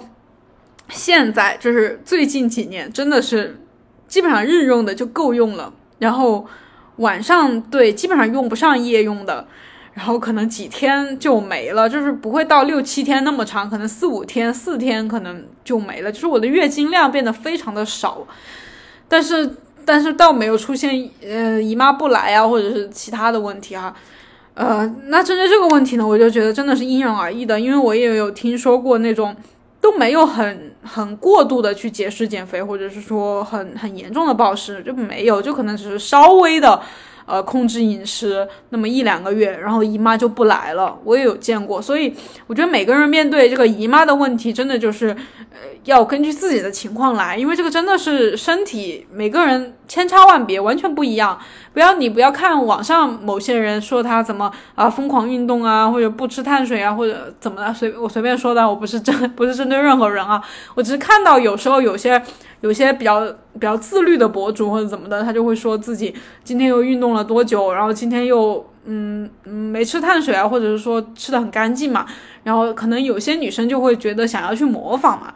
[0.90, 3.56] 现在就是最近几年，真的是
[4.08, 6.48] 基本上日用的就够用了，然后
[6.96, 9.48] 晚上对基本上用不上夜用的。
[9.94, 16.10] 然后可能几天就没了，就是不会到六七天那么长，可能四五天、四天可能就没了。
[16.10, 18.26] 就是我的月经量变得非常的少，
[19.12, 23.94] 但是但是倒没有出现呃姨妈不来啊，或者是其他的问题啊。
[24.54, 29.36] 呃，那针对这个问题呢，我就觉得真的是因人而异的，因为我也有听说过那种
[29.82, 36.82] 都没有很很过度的去节食减肥，或者是说很很严重的暴食就没有，就可能只是稍微的。
[37.32, 42.14] 呃，控制饮食那么一两个月，然后姨妈就不来了，我也有见过，所以
[42.46, 45.16] 我觉得每个人面对这个姨妈的问题，真的就是，
[45.52, 51.40] 呃，要根据自己的情况来，因为这个真的是身体每个人千差万别，完全不一样。
[51.74, 60.44] 不要你不要看网上某些人说他怎么啊疯狂运动啊，或者不吃碳水啊，或者怎么的，随我随便说的，我不是针 不是针对任何人啊，
[60.76, 62.22] 我只是看到有时候有些。
[62.62, 72.06] 有些比较比较自律的博主或者怎么的，他就会说自己今天又运动了多久，然后今天又嗯嗯没吃碳水啊，或者是说吃的很干净嘛，
[72.44, 75.34] 然后可能有些女生就会觉得想要去模仿嘛。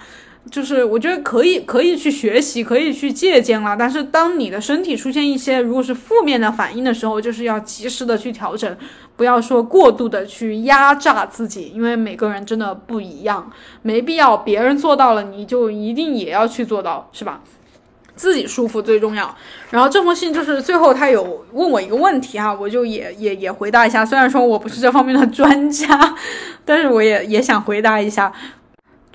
[0.51, 3.75] 就是我觉得可以可以去学习，可以去借鉴了。
[3.77, 8.77] 但是当你的身体出现一些如果是负面的反应的时候，就是要及时的去调整，
[9.15, 17.41] 不要说过度的去压榨自己，因为每个人真的不一样，没必要别人做到了你就一定也要去做到，是吧？
[18.15, 19.35] 自己舒服最重要。
[19.71, 24.05] 然后这封信就是最后他有问我一个问题哈，我就也也也回答一下。
[24.05, 26.15] 虽然说我不是这方面的专家，
[26.63, 28.31] 但是我也也想回答一下。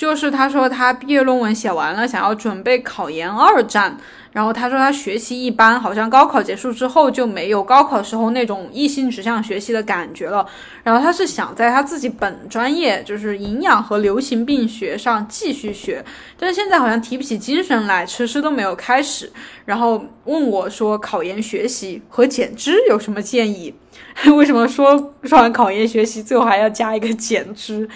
[0.00, 3.94] 就是他说他毕业论文写完了，想要准备考研二战。
[4.32, 10.46] 然后他说他学习一般，好像高考结束之后就没有高考时候那种一心只想学习的感觉了。
[10.82, 16.02] 然后他是想在他自己本专业，就是营养和流行病学上继续学，
[16.38, 19.30] 但是现在好像提不起精神来，迟迟都没有开始。
[19.66, 23.74] 然后问我说考研学习和减脂有什么建议？
[24.34, 27.86] 为什么说说完考研学习最后还要加一个减脂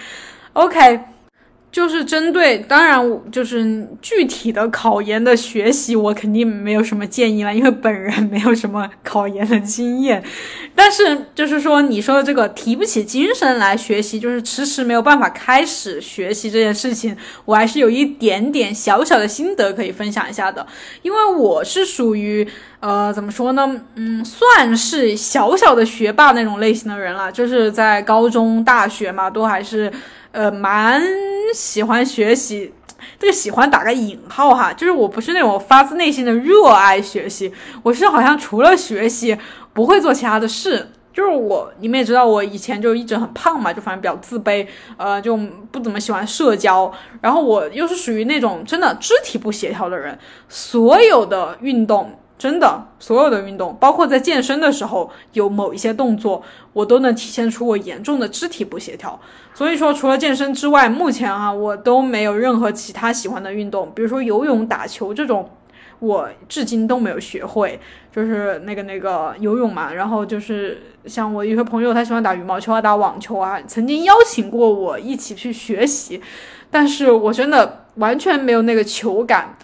[0.53, 1.14] ？OK。
[1.75, 10.23] 就是针对，当然就是具体的考研的学习，我肯定没有什么建议了，因为本人没有什么考研的经验。
[10.73, 17.13] 但是就是说，你说的这个提不起精神来学习，就是迟迟没有办法开始学习这件事情，
[17.43, 20.65] 我还是有一点点小小的心得可以分享一下的。
[21.01, 22.47] 因为我是属于
[22.79, 23.81] 呃，怎么说呢？
[23.95, 29.91] 嗯，算是小小的学霸那种类型的人了，就是在高中、大学嘛，都还是。
[30.35, 31.01] 呃，蛮
[31.53, 32.73] 喜欢学习，
[33.17, 39.37] 这个喜欢打个引号哈，就是我不是那种发自内心的热爱学习，我是好像除了学习
[39.71, 40.91] 不会做其他的事。
[41.13, 44.67] 就是我，你们也知道，我以前就一直很胖嘛，就反正比较自卑，
[44.97, 45.37] 呃，就
[45.71, 46.91] 不怎么喜欢社交。
[47.21, 50.19] 然后我又是属于那种真的肢体不协调的人，
[50.49, 52.19] 所有的运动。
[52.37, 59.17] 真的，所有的运动，包括在健身的时候，有某一些动作，我都能体现出我严重的肢体不协调。
[59.53, 65.49] 所以说，除了健身之外，目前啊，我都没有任何其他喜欢的运动，比如说游泳、打球这种，
[65.99, 67.79] 我至今都没有学会。
[68.11, 76.21] 就是那个那个游泳嘛，然后就是像我有些朋友，他喜欢打羽毛球啊、打网球啊，曾经邀请过我一起去学习，
[76.69, 79.57] 但是我真的完全没有那个球感。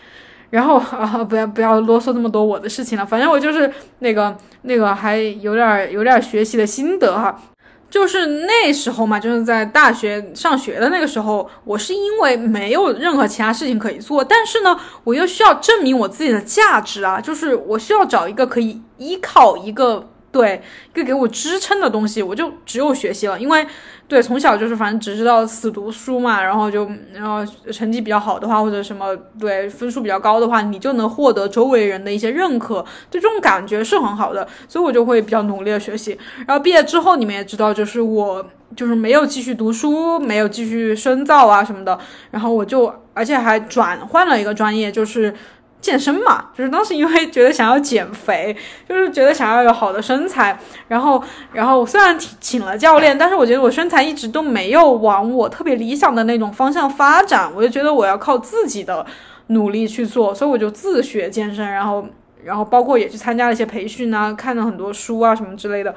[0.52, 7.41] 然后啊，不要不要啰嗦那么多我的事情了，反正我就是那个那个还有点有点学习的心得哈，
[7.89, 20.11] 就是那时候嘛，就是在大学上学的那个时候，我是因为没有任何其他事情可以做，但是呢，我又需要证明我自己的价值啊，就是我需要找一个可以依靠一个。
[20.32, 20.62] 对，
[20.94, 23.38] 一个给我支撑的东西，我就只有学习了。
[23.38, 23.68] 因为，
[24.08, 36.18] 对，从小就是反正只知道死读书嘛，然后就，然后成绩比较好的话，或者什么，对，分数比较高的话，你就能获得周围人的一些认可，对，这种感觉是很好的，所以我就会比较努力的学习。
[36.48, 42.00] 然后毕业之后，你们也知道，就是我就是没有继续读书，没有继续深造啊什么的，
[42.32, 45.34] 然后我就，而且还转换了一个专业，就是。
[45.82, 48.56] 健身嘛，就是当时因为觉得想要减肥，
[48.88, 50.58] 就是觉得想要有好的身材，
[50.88, 51.22] 然后，
[51.52, 59.06] 然后虽然请了教练，但是我觉得我身材一直都没有往我特别理想的那种方向发展，我就觉得我要靠自己的
[59.48, 62.06] 努力去做，所以我就自学健身，然后，
[62.44, 65.94] 然后包括也去参加了一些培训啊，看了很多书啊什么之类的，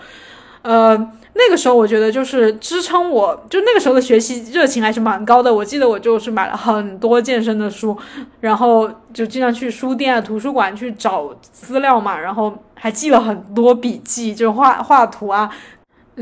[0.65, 1.13] 呃。
[1.37, 5.53] 那个时候我觉得就是支撑我，就那个时候的学习热情还是蛮高的。
[5.53, 7.99] 我记得我就是买了很多健身的书，
[8.39, 15.51] 然后就经常去书店啊、图书馆去找资料嘛，然后还记了很多笔记，就画画图啊。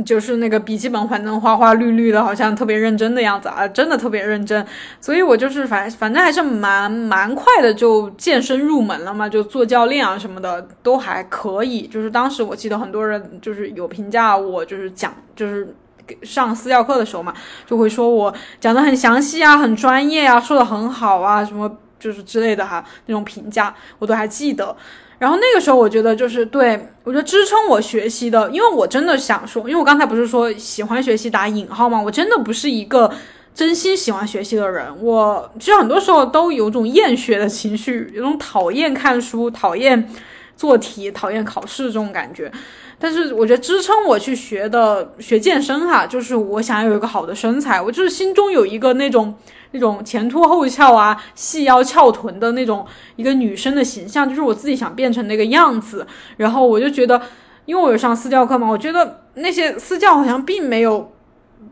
[0.07, 4.67] 就是那个笔记本，反正花花绿绿的，好像特别认真的样子啊，真的特别认真。
[5.01, 11.87] 所以我就是反反正还是蛮蛮快的就健身入门了嘛，就做教练啊什么的都还可以。
[11.87, 15.75] 就是当时我记得很多人就是有评价我，就是讲就是
[16.23, 17.35] 上私教课的时候嘛，
[17.67, 24.75] 就会说我讲的很详细啊，很专业啊，说的很好啊，什么就是之类的哈，那种评价我都还记得。
[25.23, 32.03] 然后那个时候，我觉得就是对我觉得支撑我学习的，因为我真的想说，因为我刚才不是说喜欢学习打引号吗？
[32.03, 33.09] 我真的不是一个
[33.55, 40.11] 真心喜欢学习的人，我其实很多时候都有种厌学的情绪，有种讨厌看书、讨厌
[40.57, 42.51] 做题、讨厌考试这种感觉。
[42.99, 49.33] 但是我觉得支撑我去学的学健身哈，就是我想要有一个好的身材，我就是心中有一个那种。
[49.73, 56.07] 那种前凸后翘啊，细腰翘臀的那种一个女生的形象，就是我自己想变成那个样子。
[56.37, 57.21] 然后我就觉得，
[57.65, 61.13] 因为我有上私教课嘛，我觉得那些私教好像并没有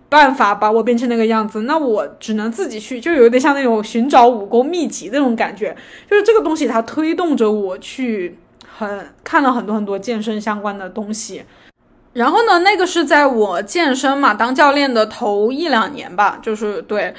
[0.09, 5.77] 办法把我变成那个样子，那我只能自己去，就有点像那种寻找武功秘籍那种感觉。
[6.11, 8.39] 就是这个东西它推动着我去
[8.79, 11.45] 很看了很多很多健身相关的东西。
[12.15, 17.15] 然后呢，那个是在我健身嘛当教练的头一两年吧，就是对。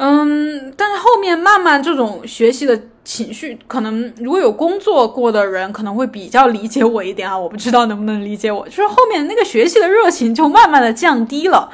[0.00, 7.38] 嗯，但是后面慢慢这种学习的情绪，可能如果有工作过的人，可能会比较理解我一点啊。
[7.38, 11.68] 我不知道能不能理解我，就是后面那个学习的热情就慢慢的降低了，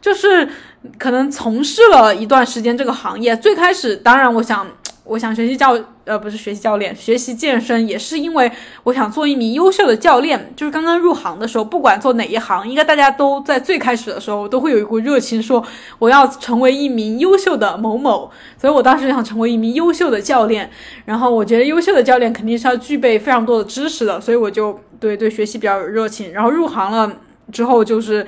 [0.00, 0.48] 就是
[0.96, 4.66] 可能从事了一段时间这个行业，最开始当然我想。
[5.04, 8.50] 我想学习教，呃，不是学习教练，学习健身也是因为
[8.84, 10.52] 我想做一名优秀的教练。
[10.54, 15.64] 就是刚刚入行的时候，不管做哪一行，应该大家都在最开始的时候都会有一股热情，说
[15.98, 18.30] 我要成为一名优秀的某某。
[18.56, 20.70] 所以我当时想成为一名优秀的教练，
[21.04, 26.32] 然后我觉得优秀的教练肯定是要具备非常多的知识的，所以我就对对学习比较有热情。
[26.32, 27.12] 然后入行了
[27.50, 28.24] 之后，就是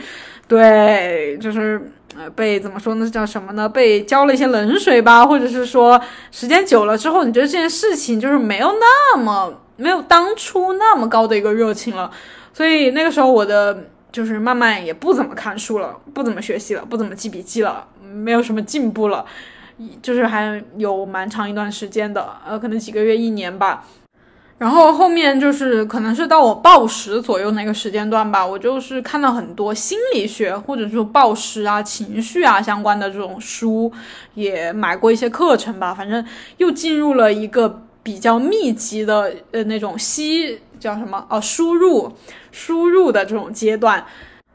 [0.49, 1.93] 对，就是。
[2.17, 3.09] 呃，被怎么说呢？
[3.11, 3.69] 叫什么呢？
[3.69, 6.01] 被浇了一些冷水吧，或者是说，
[6.31, 12.11] 时间久了之后，你觉得这件事情就是没有那么没有当初那么高的一个热情了。
[12.53, 19.25] 所以那个时候，我的就是慢慢也不怎么看书了，不怎么学习了，不怎么记笔记了，没有什么进步了，
[20.01, 23.85] 就是还有蛮长一段时间的，呃，可能几个月、一年吧。
[24.57, 33.93] 然后后面就是可能是到我暴食左右那个时间段吧，我就是看到很多心理学或者说暴食啊、情绪啊相关的这种书，
[34.35, 35.93] 也买过一些课程吧。
[35.93, 36.25] 反正
[36.59, 42.13] 又进入了一个比较密集的呃那种吸叫什么哦输入
[42.53, 44.07] 输入的这种阶段。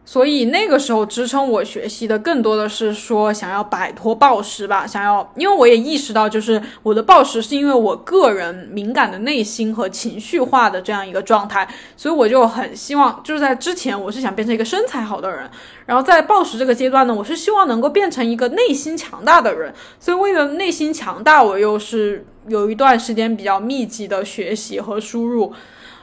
[0.09, 15.47] 所以那个时候支撑我学习的更多的是说想要摆脱暴食吧，想要，因为我也意识到，就是我的暴食是因为我个人敏感的内心和情绪化的这样一个状态，所以我就很希望，就是在之前我是想变成一个身材好的人，
[15.85, 25.53] 然后在暴食这个阶段呢，我是希望能够变成一个内心强大的人，所以为了内心强大，我又是有一段时间比较密集的学习和输入。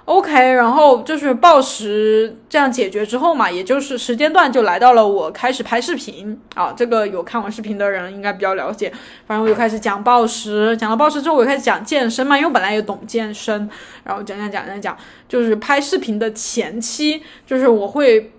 [0.06, 6.72] OK，然后就是暴食这样解决之后嘛，也就是时间段就来到了我开始拍视频啊。
[6.76, 8.88] 这个有看我视频的人应该比较了解。
[9.26, 13.68] 反正我就开始讲暴食，讲了暴食之后，我就开始讲健身嘛，因为我本来也懂健身，
[14.04, 14.96] 然后讲讲讲讲讲，
[15.28, 18.30] 就是拍视频的前期，就是我会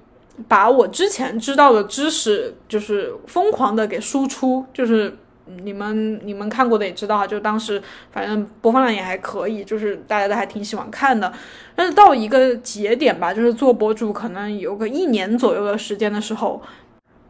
[0.48, 5.18] 把我之前知道的知识，就是疯狂的给输出，就是。
[5.64, 7.82] 你们你们看过的也知道哈，就当时
[8.12, 11.32] 反正播放量也还可以，就是大家都还挺喜欢看的。
[11.76, 16.62] 但是到一个节点吧，就是做博主可能有个一年左右的时间的时候，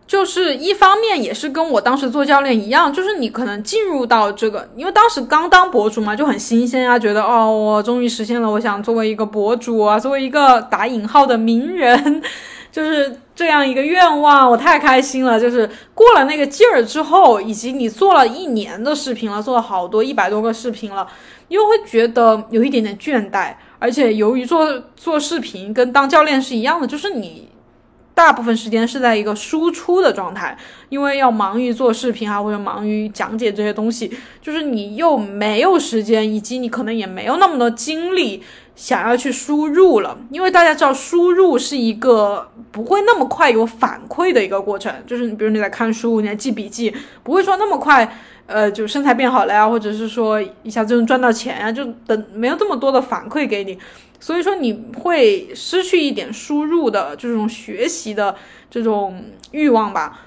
[0.06, 12.22] 就是一方面也是跟我当时做教练一样，就是你可能进入到这个，因为当时刚当博主嘛，就很新鲜啊，觉得哦，我终于实现了我想作为一个博主啊，作为一个打引号的名人。
[12.78, 15.40] 就是这样一个愿望，我太开心了。
[15.40, 21.08] 就是过了那个劲儿之后，以及你做了一年的视频了，做了好多一百多个视频了，
[21.48, 23.56] 又会觉得有一点点倦怠。
[23.80, 27.50] 而且由于做做视频跟当教练是一样的，就是你
[28.14, 30.56] 大部分时间是在一个输出的状态，
[30.90, 38.44] 因为要忙于做视频啊，或者忙于讲解这些东西，就是你又没有时间，以及你可能也没有那么多精力。
[38.78, 48.08] 想要去输入了，因为大家知道输入是一个不会那么快有反馈的一个过程，就是你比如你在看书，你在记笔记，不会说那么快，
[48.46, 53.76] 呃，就身材变好了呀，或者是说一下就能赚到钱呀，就等没有这么多的反馈给你，
[54.20, 58.36] 所以说你会失去一点输入的这种学习的
[58.70, 60.22] 这种欲望吧。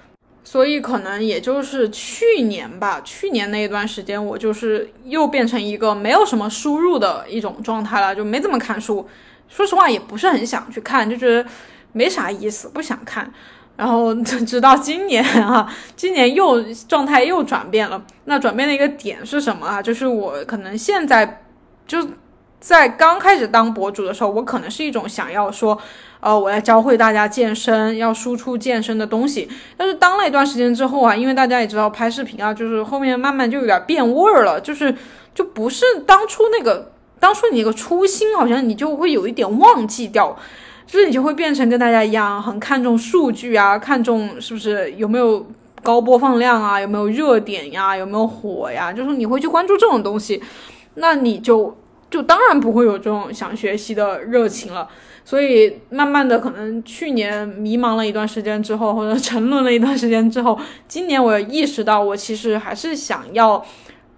[0.50, 9.08] 所以可能也就是去年吧，去年那一段时间，我就是又变成一个没有什么输入的一种状态了，就没怎么看书。
[9.48, 11.48] 说实话，也不是很想去看，就觉得
[11.92, 13.32] 没啥意思，不想看。
[13.76, 14.12] 然后
[14.44, 18.04] 直到今年啊，今年又状态又转变了。
[18.24, 19.80] 那转变的一个点是什么啊？
[19.80, 21.44] 就是我可能现在
[21.86, 22.04] 就
[22.60, 25.76] 在刚开始当博主的时候，我可能是一种想要说，
[26.20, 29.48] 呃，我要教会大家健身，要输出健身的东西。
[29.76, 34.94] 但是当了一段时间之后啊，因为大家也知道拍视频啊，就是后面慢慢就有点变味儿了，就是
[35.34, 40.36] 就不是当初那个当初你那个初心，好像你就会有一点忘记掉。
[40.86, 45.46] 就是你就会变成跟大家一样，很看重数据啊，看重是不是有没有
[45.84, 50.42] 高播放量啊，有没有热点呀，有没有火呀，就是你会去关注这种东西，
[50.94, 51.76] 那你就
[52.10, 54.88] 就当然不会有这种想学习的热情了。
[55.24, 60.58] 所以慢慢的，可能去年迷茫了一段时间之后，或者沉沦了一段时间之后，
[60.88, 63.64] 今年我意识到，我其实还是想要，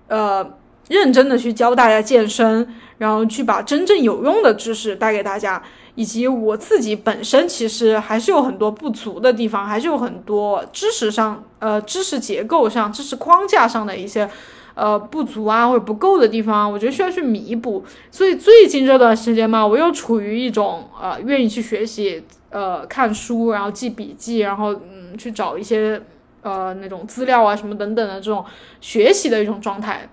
[0.08, 0.48] 呃，
[0.88, 2.66] 认真的去教大家健身，
[2.98, 5.62] 然后去把真正有用的知识带给大家。
[5.94, 14.26] 以及我自己本身其实还是有很多不足的地方，还是有很多知识上、呃知识结构上、知识框架上的一些
[14.74, 17.84] 呃不足啊或者不够的地方，我觉得需要去弥补。
[18.10, 26.00] 所以最近这段时间嘛，我又处于一种呃愿意去学习、呃看书，然后记笔记，然后嗯去找一些
[26.42, 28.44] 呃那种资料啊什么等等的这种
[28.80, 30.08] 学习的一种状态。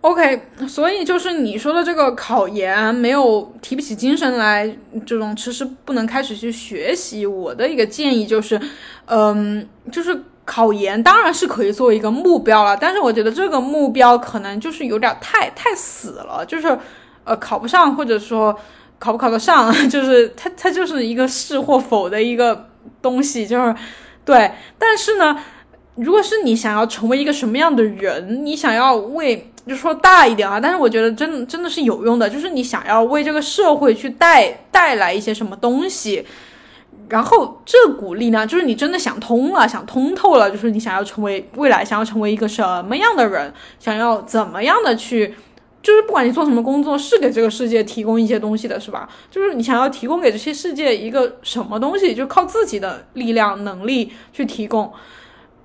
[0.00, 4.76] OK，所以就是你说的这个考研没有提不起精神来，
[5.06, 7.24] 这种迟迟不能开始去学习。
[7.24, 8.60] 我的一个建议就是，
[9.06, 10.14] 嗯，就是
[10.44, 16.78] 考研当然是可以作为一个目标了，但是我觉得这个目标可能就是有点太太死了，就是
[17.24, 18.54] 呃考不上或者说
[18.98, 22.68] 考不考得上， 就是它它就是一个是或否的一个
[23.00, 23.74] 东西，就是
[24.24, 24.50] 对。
[24.78, 25.38] 但是呢，
[25.94, 36.26] 如果是你想要成为一个什么样的人，你想要为就说大一点啊，但是我觉得真真的是有用的，就是你想要为这个社会去带带来一些什么东西，
[37.08, 45.34] 然后这股力量就是你真的想通了，想通透了，就是你想要成为未来想要成为一个什么样的人，想要怎么样的去，
[45.82, 49.08] 就是不管你做什么工作，是给这个世界提供一些东西的，是吧？
[49.30, 54.92] 就是你想要提供给这些世界一个什么东西，就靠自己的力量能力去提供。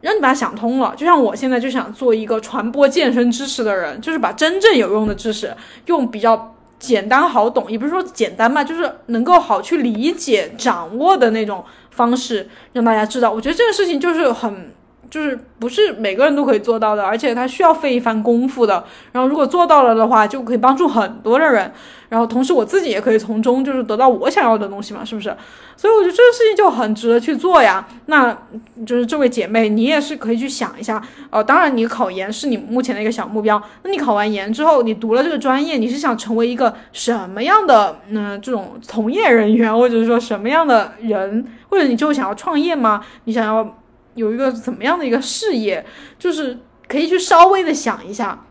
[0.01, 5.53] 让你把它想通了，就像我现在就想做一个传播健身知识的人，就是把真正有用的知识
[5.87, 13.29] 用比较简单好懂，也不是说简单吧，就是能够好去理解、掌握的那种方式让大家知道。
[13.29, 14.71] 我觉得这个事情就是很。
[15.09, 18.83] 就是不是每个人都可以做到的，而且它需要费一番功夫的。
[19.11, 21.71] 然后如果做到了的话，就可以帮助很多的人。
[22.09, 25.35] 然后同时我自己也可以从中就是得到我想要的东西嘛，是不是？
[25.77, 27.87] 所以我觉得这个事情就很值得去做呀。
[28.07, 28.35] 那
[28.83, 30.99] 就是这位姐妹，你也是可以去想一下。
[31.29, 33.61] 呃，当然你考研是你目前的一个小目标。
[33.83, 41.45] 那你考完研之后，你读了这个专业，你是想成为一个什么样的嗯这种从业人员，或者说什么样的人？
[41.69, 43.03] 或者你就想要创业吗？
[43.25, 43.75] 你想要？
[44.19, 45.83] 有一个怎么样的一个事业，
[46.19, 46.57] 就是
[46.87, 48.45] 可以去稍微的想一下。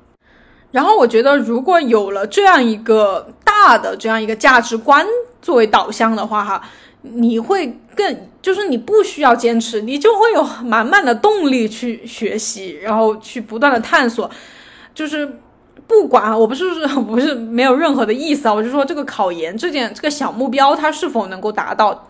[0.70, 5.06] 然后我觉得，如果有了这样一个大的这样一个价值观
[5.40, 6.62] 作为导向的话，哈，
[7.02, 14.30] 你会更就是你不需要坚持，你就会有满满的动力去学习，然后去不断的探索。
[14.94, 15.40] 就是
[15.86, 16.64] 不管我不是
[17.06, 22.08] 不是没有任何的意思啊，我就说这个考研这件这个小目标，它是否能够达到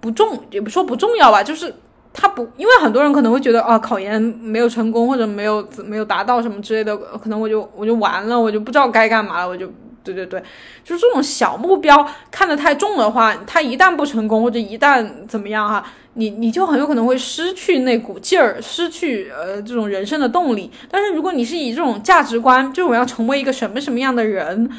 [0.00, 1.74] 不重也不说不重要吧，就是。
[2.18, 9.70] 他不，因为很多人可能会觉得啊，考研没有成功或者没有没有达到什么之类的，可能我就我就完了，我就不知道该干嘛了，我就
[10.02, 10.42] 对对对，
[10.82, 20.70] 就是这种小目标看得太重的话，他一旦不成功或者一旦怎么样哈，你你就很有可能会失去那股劲儿，失去呃这种人生的动力。
[20.90, 24.70] 但是如果你是以这种价值观，就我要成为一个什么什么样的人。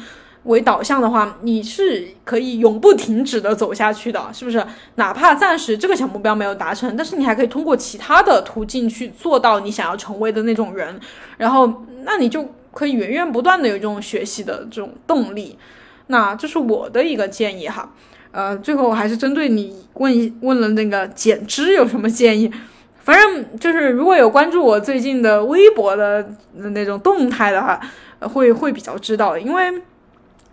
[0.48, 4.64] 为导向的话，你是可以永不停止的走下去的，是不是？
[4.94, 10.98] 哪怕暂时这个小目标没有达成，但是你还可以通过其他的途径去做到你想要成为的那种人，
[11.36, 15.58] 然后那你就可以源源不断的有这种学习的这种动力。
[16.06, 17.92] 那这是我的一个建议哈。
[18.30, 22.50] 呃，最后我还是针对你问问了那个减脂有什么建议，
[22.96, 27.78] 反正就是如果有关注我最近的微博的那种动态的话，
[28.20, 29.82] 会会比较知道，因为。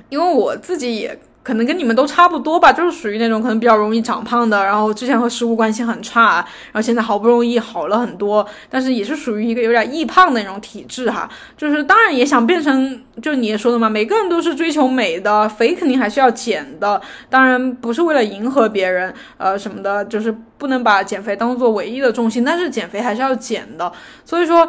[0.10, 11.30] 因为我自己也可能跟你们都差不多吧，就是属于那种可能比较容易长胖的，然后之前和食物关系很差，然后现在好不容易好了很多，但是也是属于一个有点易胖的那种体质哈。
[11.56, 17.00] 就是当然也想变成，就你也说的嘛，每个人都是追求美的，肥肯定还是要减的，
[17.30, 23.92] 当然不是为了迎合别人，呃什么的，就是不能把减肥当做唯一的重心，但是减肥还是要减的。
[24.24, 24.68] 所以说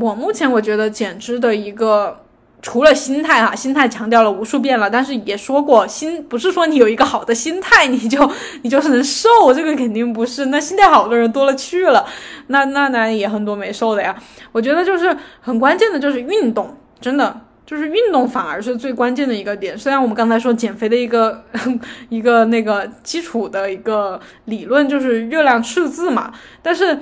[0.00, 2.23] 我目前我觉得减脂的一个。
[2.64, 8.18] 除了心态哈，心态强调了无数遍了，但是也说过，心不是说你有一个好的心态，你就
[8.62, 10.46] 你就是能瘦，这个肯定不是。
[10.46, 12.06] 那心态好的人多了去了，
[12.46, 14.16] 那那那也很多没瘦的呀。
[14.50, 19.76] 我觉得就是很关键的就是运动，真的就是运动反而是最关键的一个点。
[19.76, 21.44] 虽然我们刚才说减肥的一个
[22.08, 26.98] 一个那个基础的一个理论就是热量赤字嘛，但是。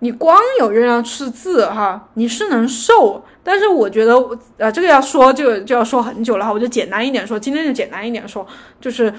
[0.00, 4.14] 你光有热量赤字哈，你是能瘦，但是我觉得，
[4.56, 8.46] 呃，这个要说就就要说很久了哈，我就简单一点说，今天就简单一点说，
[8.80, 9.12] 就是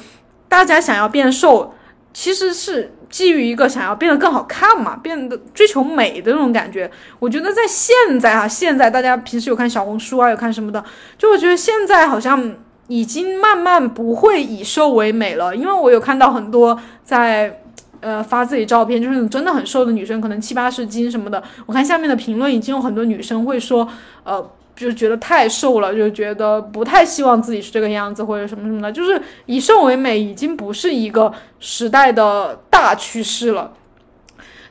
[0.48, 1.74] 大家想要变瘦，
[2.14, 6.90] 其实是基于一个想要变得更好看嘛，变得追求美的那种感觉。
[7.20, 10.82] 我觉得在现在啊，现在大家平时有看小红书啊，有看什么的，
[11.18, 12.56] 就我觉得现在好像
[12.88, 17.64] 已经慢慢不会以瘦为美了，因为我有看到很多在。
[18.02, 21.44] 呃，发自己照片就是那种真的很瘦的女生，可能七八十斤什么的。
[21.66, 23.86] 我看下面的评论已经有很多女生会说，
[24.24, 28.90] 呃，就觉得太瘦了，就觉得不太希望自己是这个样子或者什么什么的。
[28.90, 31.30] 就是以瘦为美已经不是一个
[31.60, 33.74] 时代的大趋势了。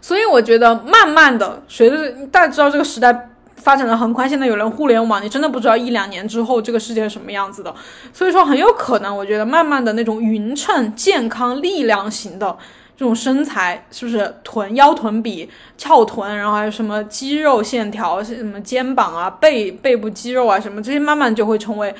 [0.01, 7.75] 所以我觉得慢慢的，随着大家知道这个时代发展的很快，现在有了互联网，你真的不知道一两年之后这个世界是什么样子的。
[8.13, 12.57] 所以说很有可能，我觉得慢慢的那种匀称、健康、力量型的。
[12.99, 21.95] 这种身材是不是臀腰臀比翘臀，然后还有什么肌肉线条，什么肩膀啊、背背部肌肉啊什么这些，慢慢就会成为，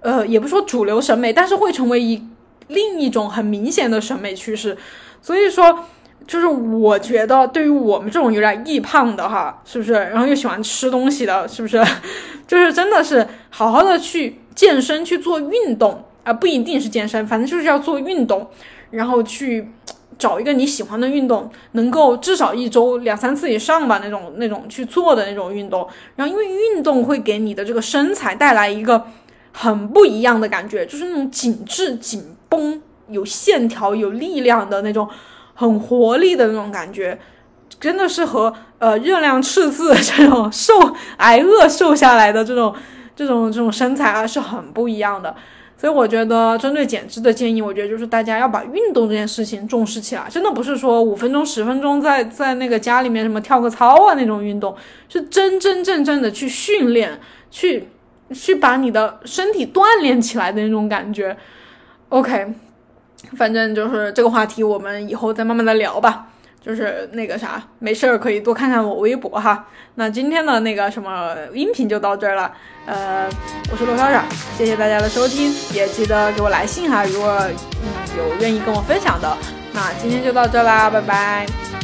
[0.00, 2.26] 呃，也不说主流审美，但是会成为一
[2.68, 4.74] 另一种很明显的审美趋势。
[5.20, 5.84] 所以说，
[6.26, 9.92] 就是我觉得对于我们这种有点易胖的哈，是不是？
[9.92, 11.84] 然后又喜欢吃东西的，是不是？
[12.48, 18.48] 就是真的是好好的去健身去做运动啊，不一定是健身，反正就是要做运动，
[18.90, 19.68] 然后去。
[20.18, 25.88] 找一个你喜欢的运动，能够至少一周两三次以上吧，那种那种去做的那种运动。
[26.16, 29.06] 然后，因为运动会给你的这个身材带来一个
[29.52, 35.08] 很不一样的感觉，就是那种紧致、紧绷、有线条、有力量的那种，
[35.54, 37.18] 很活力的那种感觉，
[37.80, 40.72] 真的是和呃热量赤字这种瘦
[41.16, 42.74] 挨饿瘦下来的这种
[43.14, 45.34] 这种这种身材啊是很不一样的。
[45.76, 50.26] 所以我觉得，针对减脂的建议，我觉得就是大家要把运动这件事情重视起来。
[50.30, 54.74] 真的不是说五分钟、十分钟在在那个家里面什么跳个操啊那种运动，
[55.08, 57.20] 是真真正正的去训练，
[57.50, 57.88] 去
[58.32, 61.36] 去把你的身体锻炼起来的那种感觉。
[62.08, 62.54] OK，
[63.36, 66.28] 反正就是这个话题，我们以后再慢慢的聊吧。
[66.64, 69.66] 就是那个啥，没事儿可以多看看我微博哈。
[69.96, 72.50] 那今天的那个什么音频就到这儿了。
[72.86, 73.28] 呃，
[73.70, 74.24] 我是罗莎莎，
[74.56, 77.04] 谢谢大家的收听，也记得给我来信哈。
[77.04, 79.36] 如果嗯有愿意跟我分享的，
[79.74, 81.83] 那今天就到这啦，拜拜。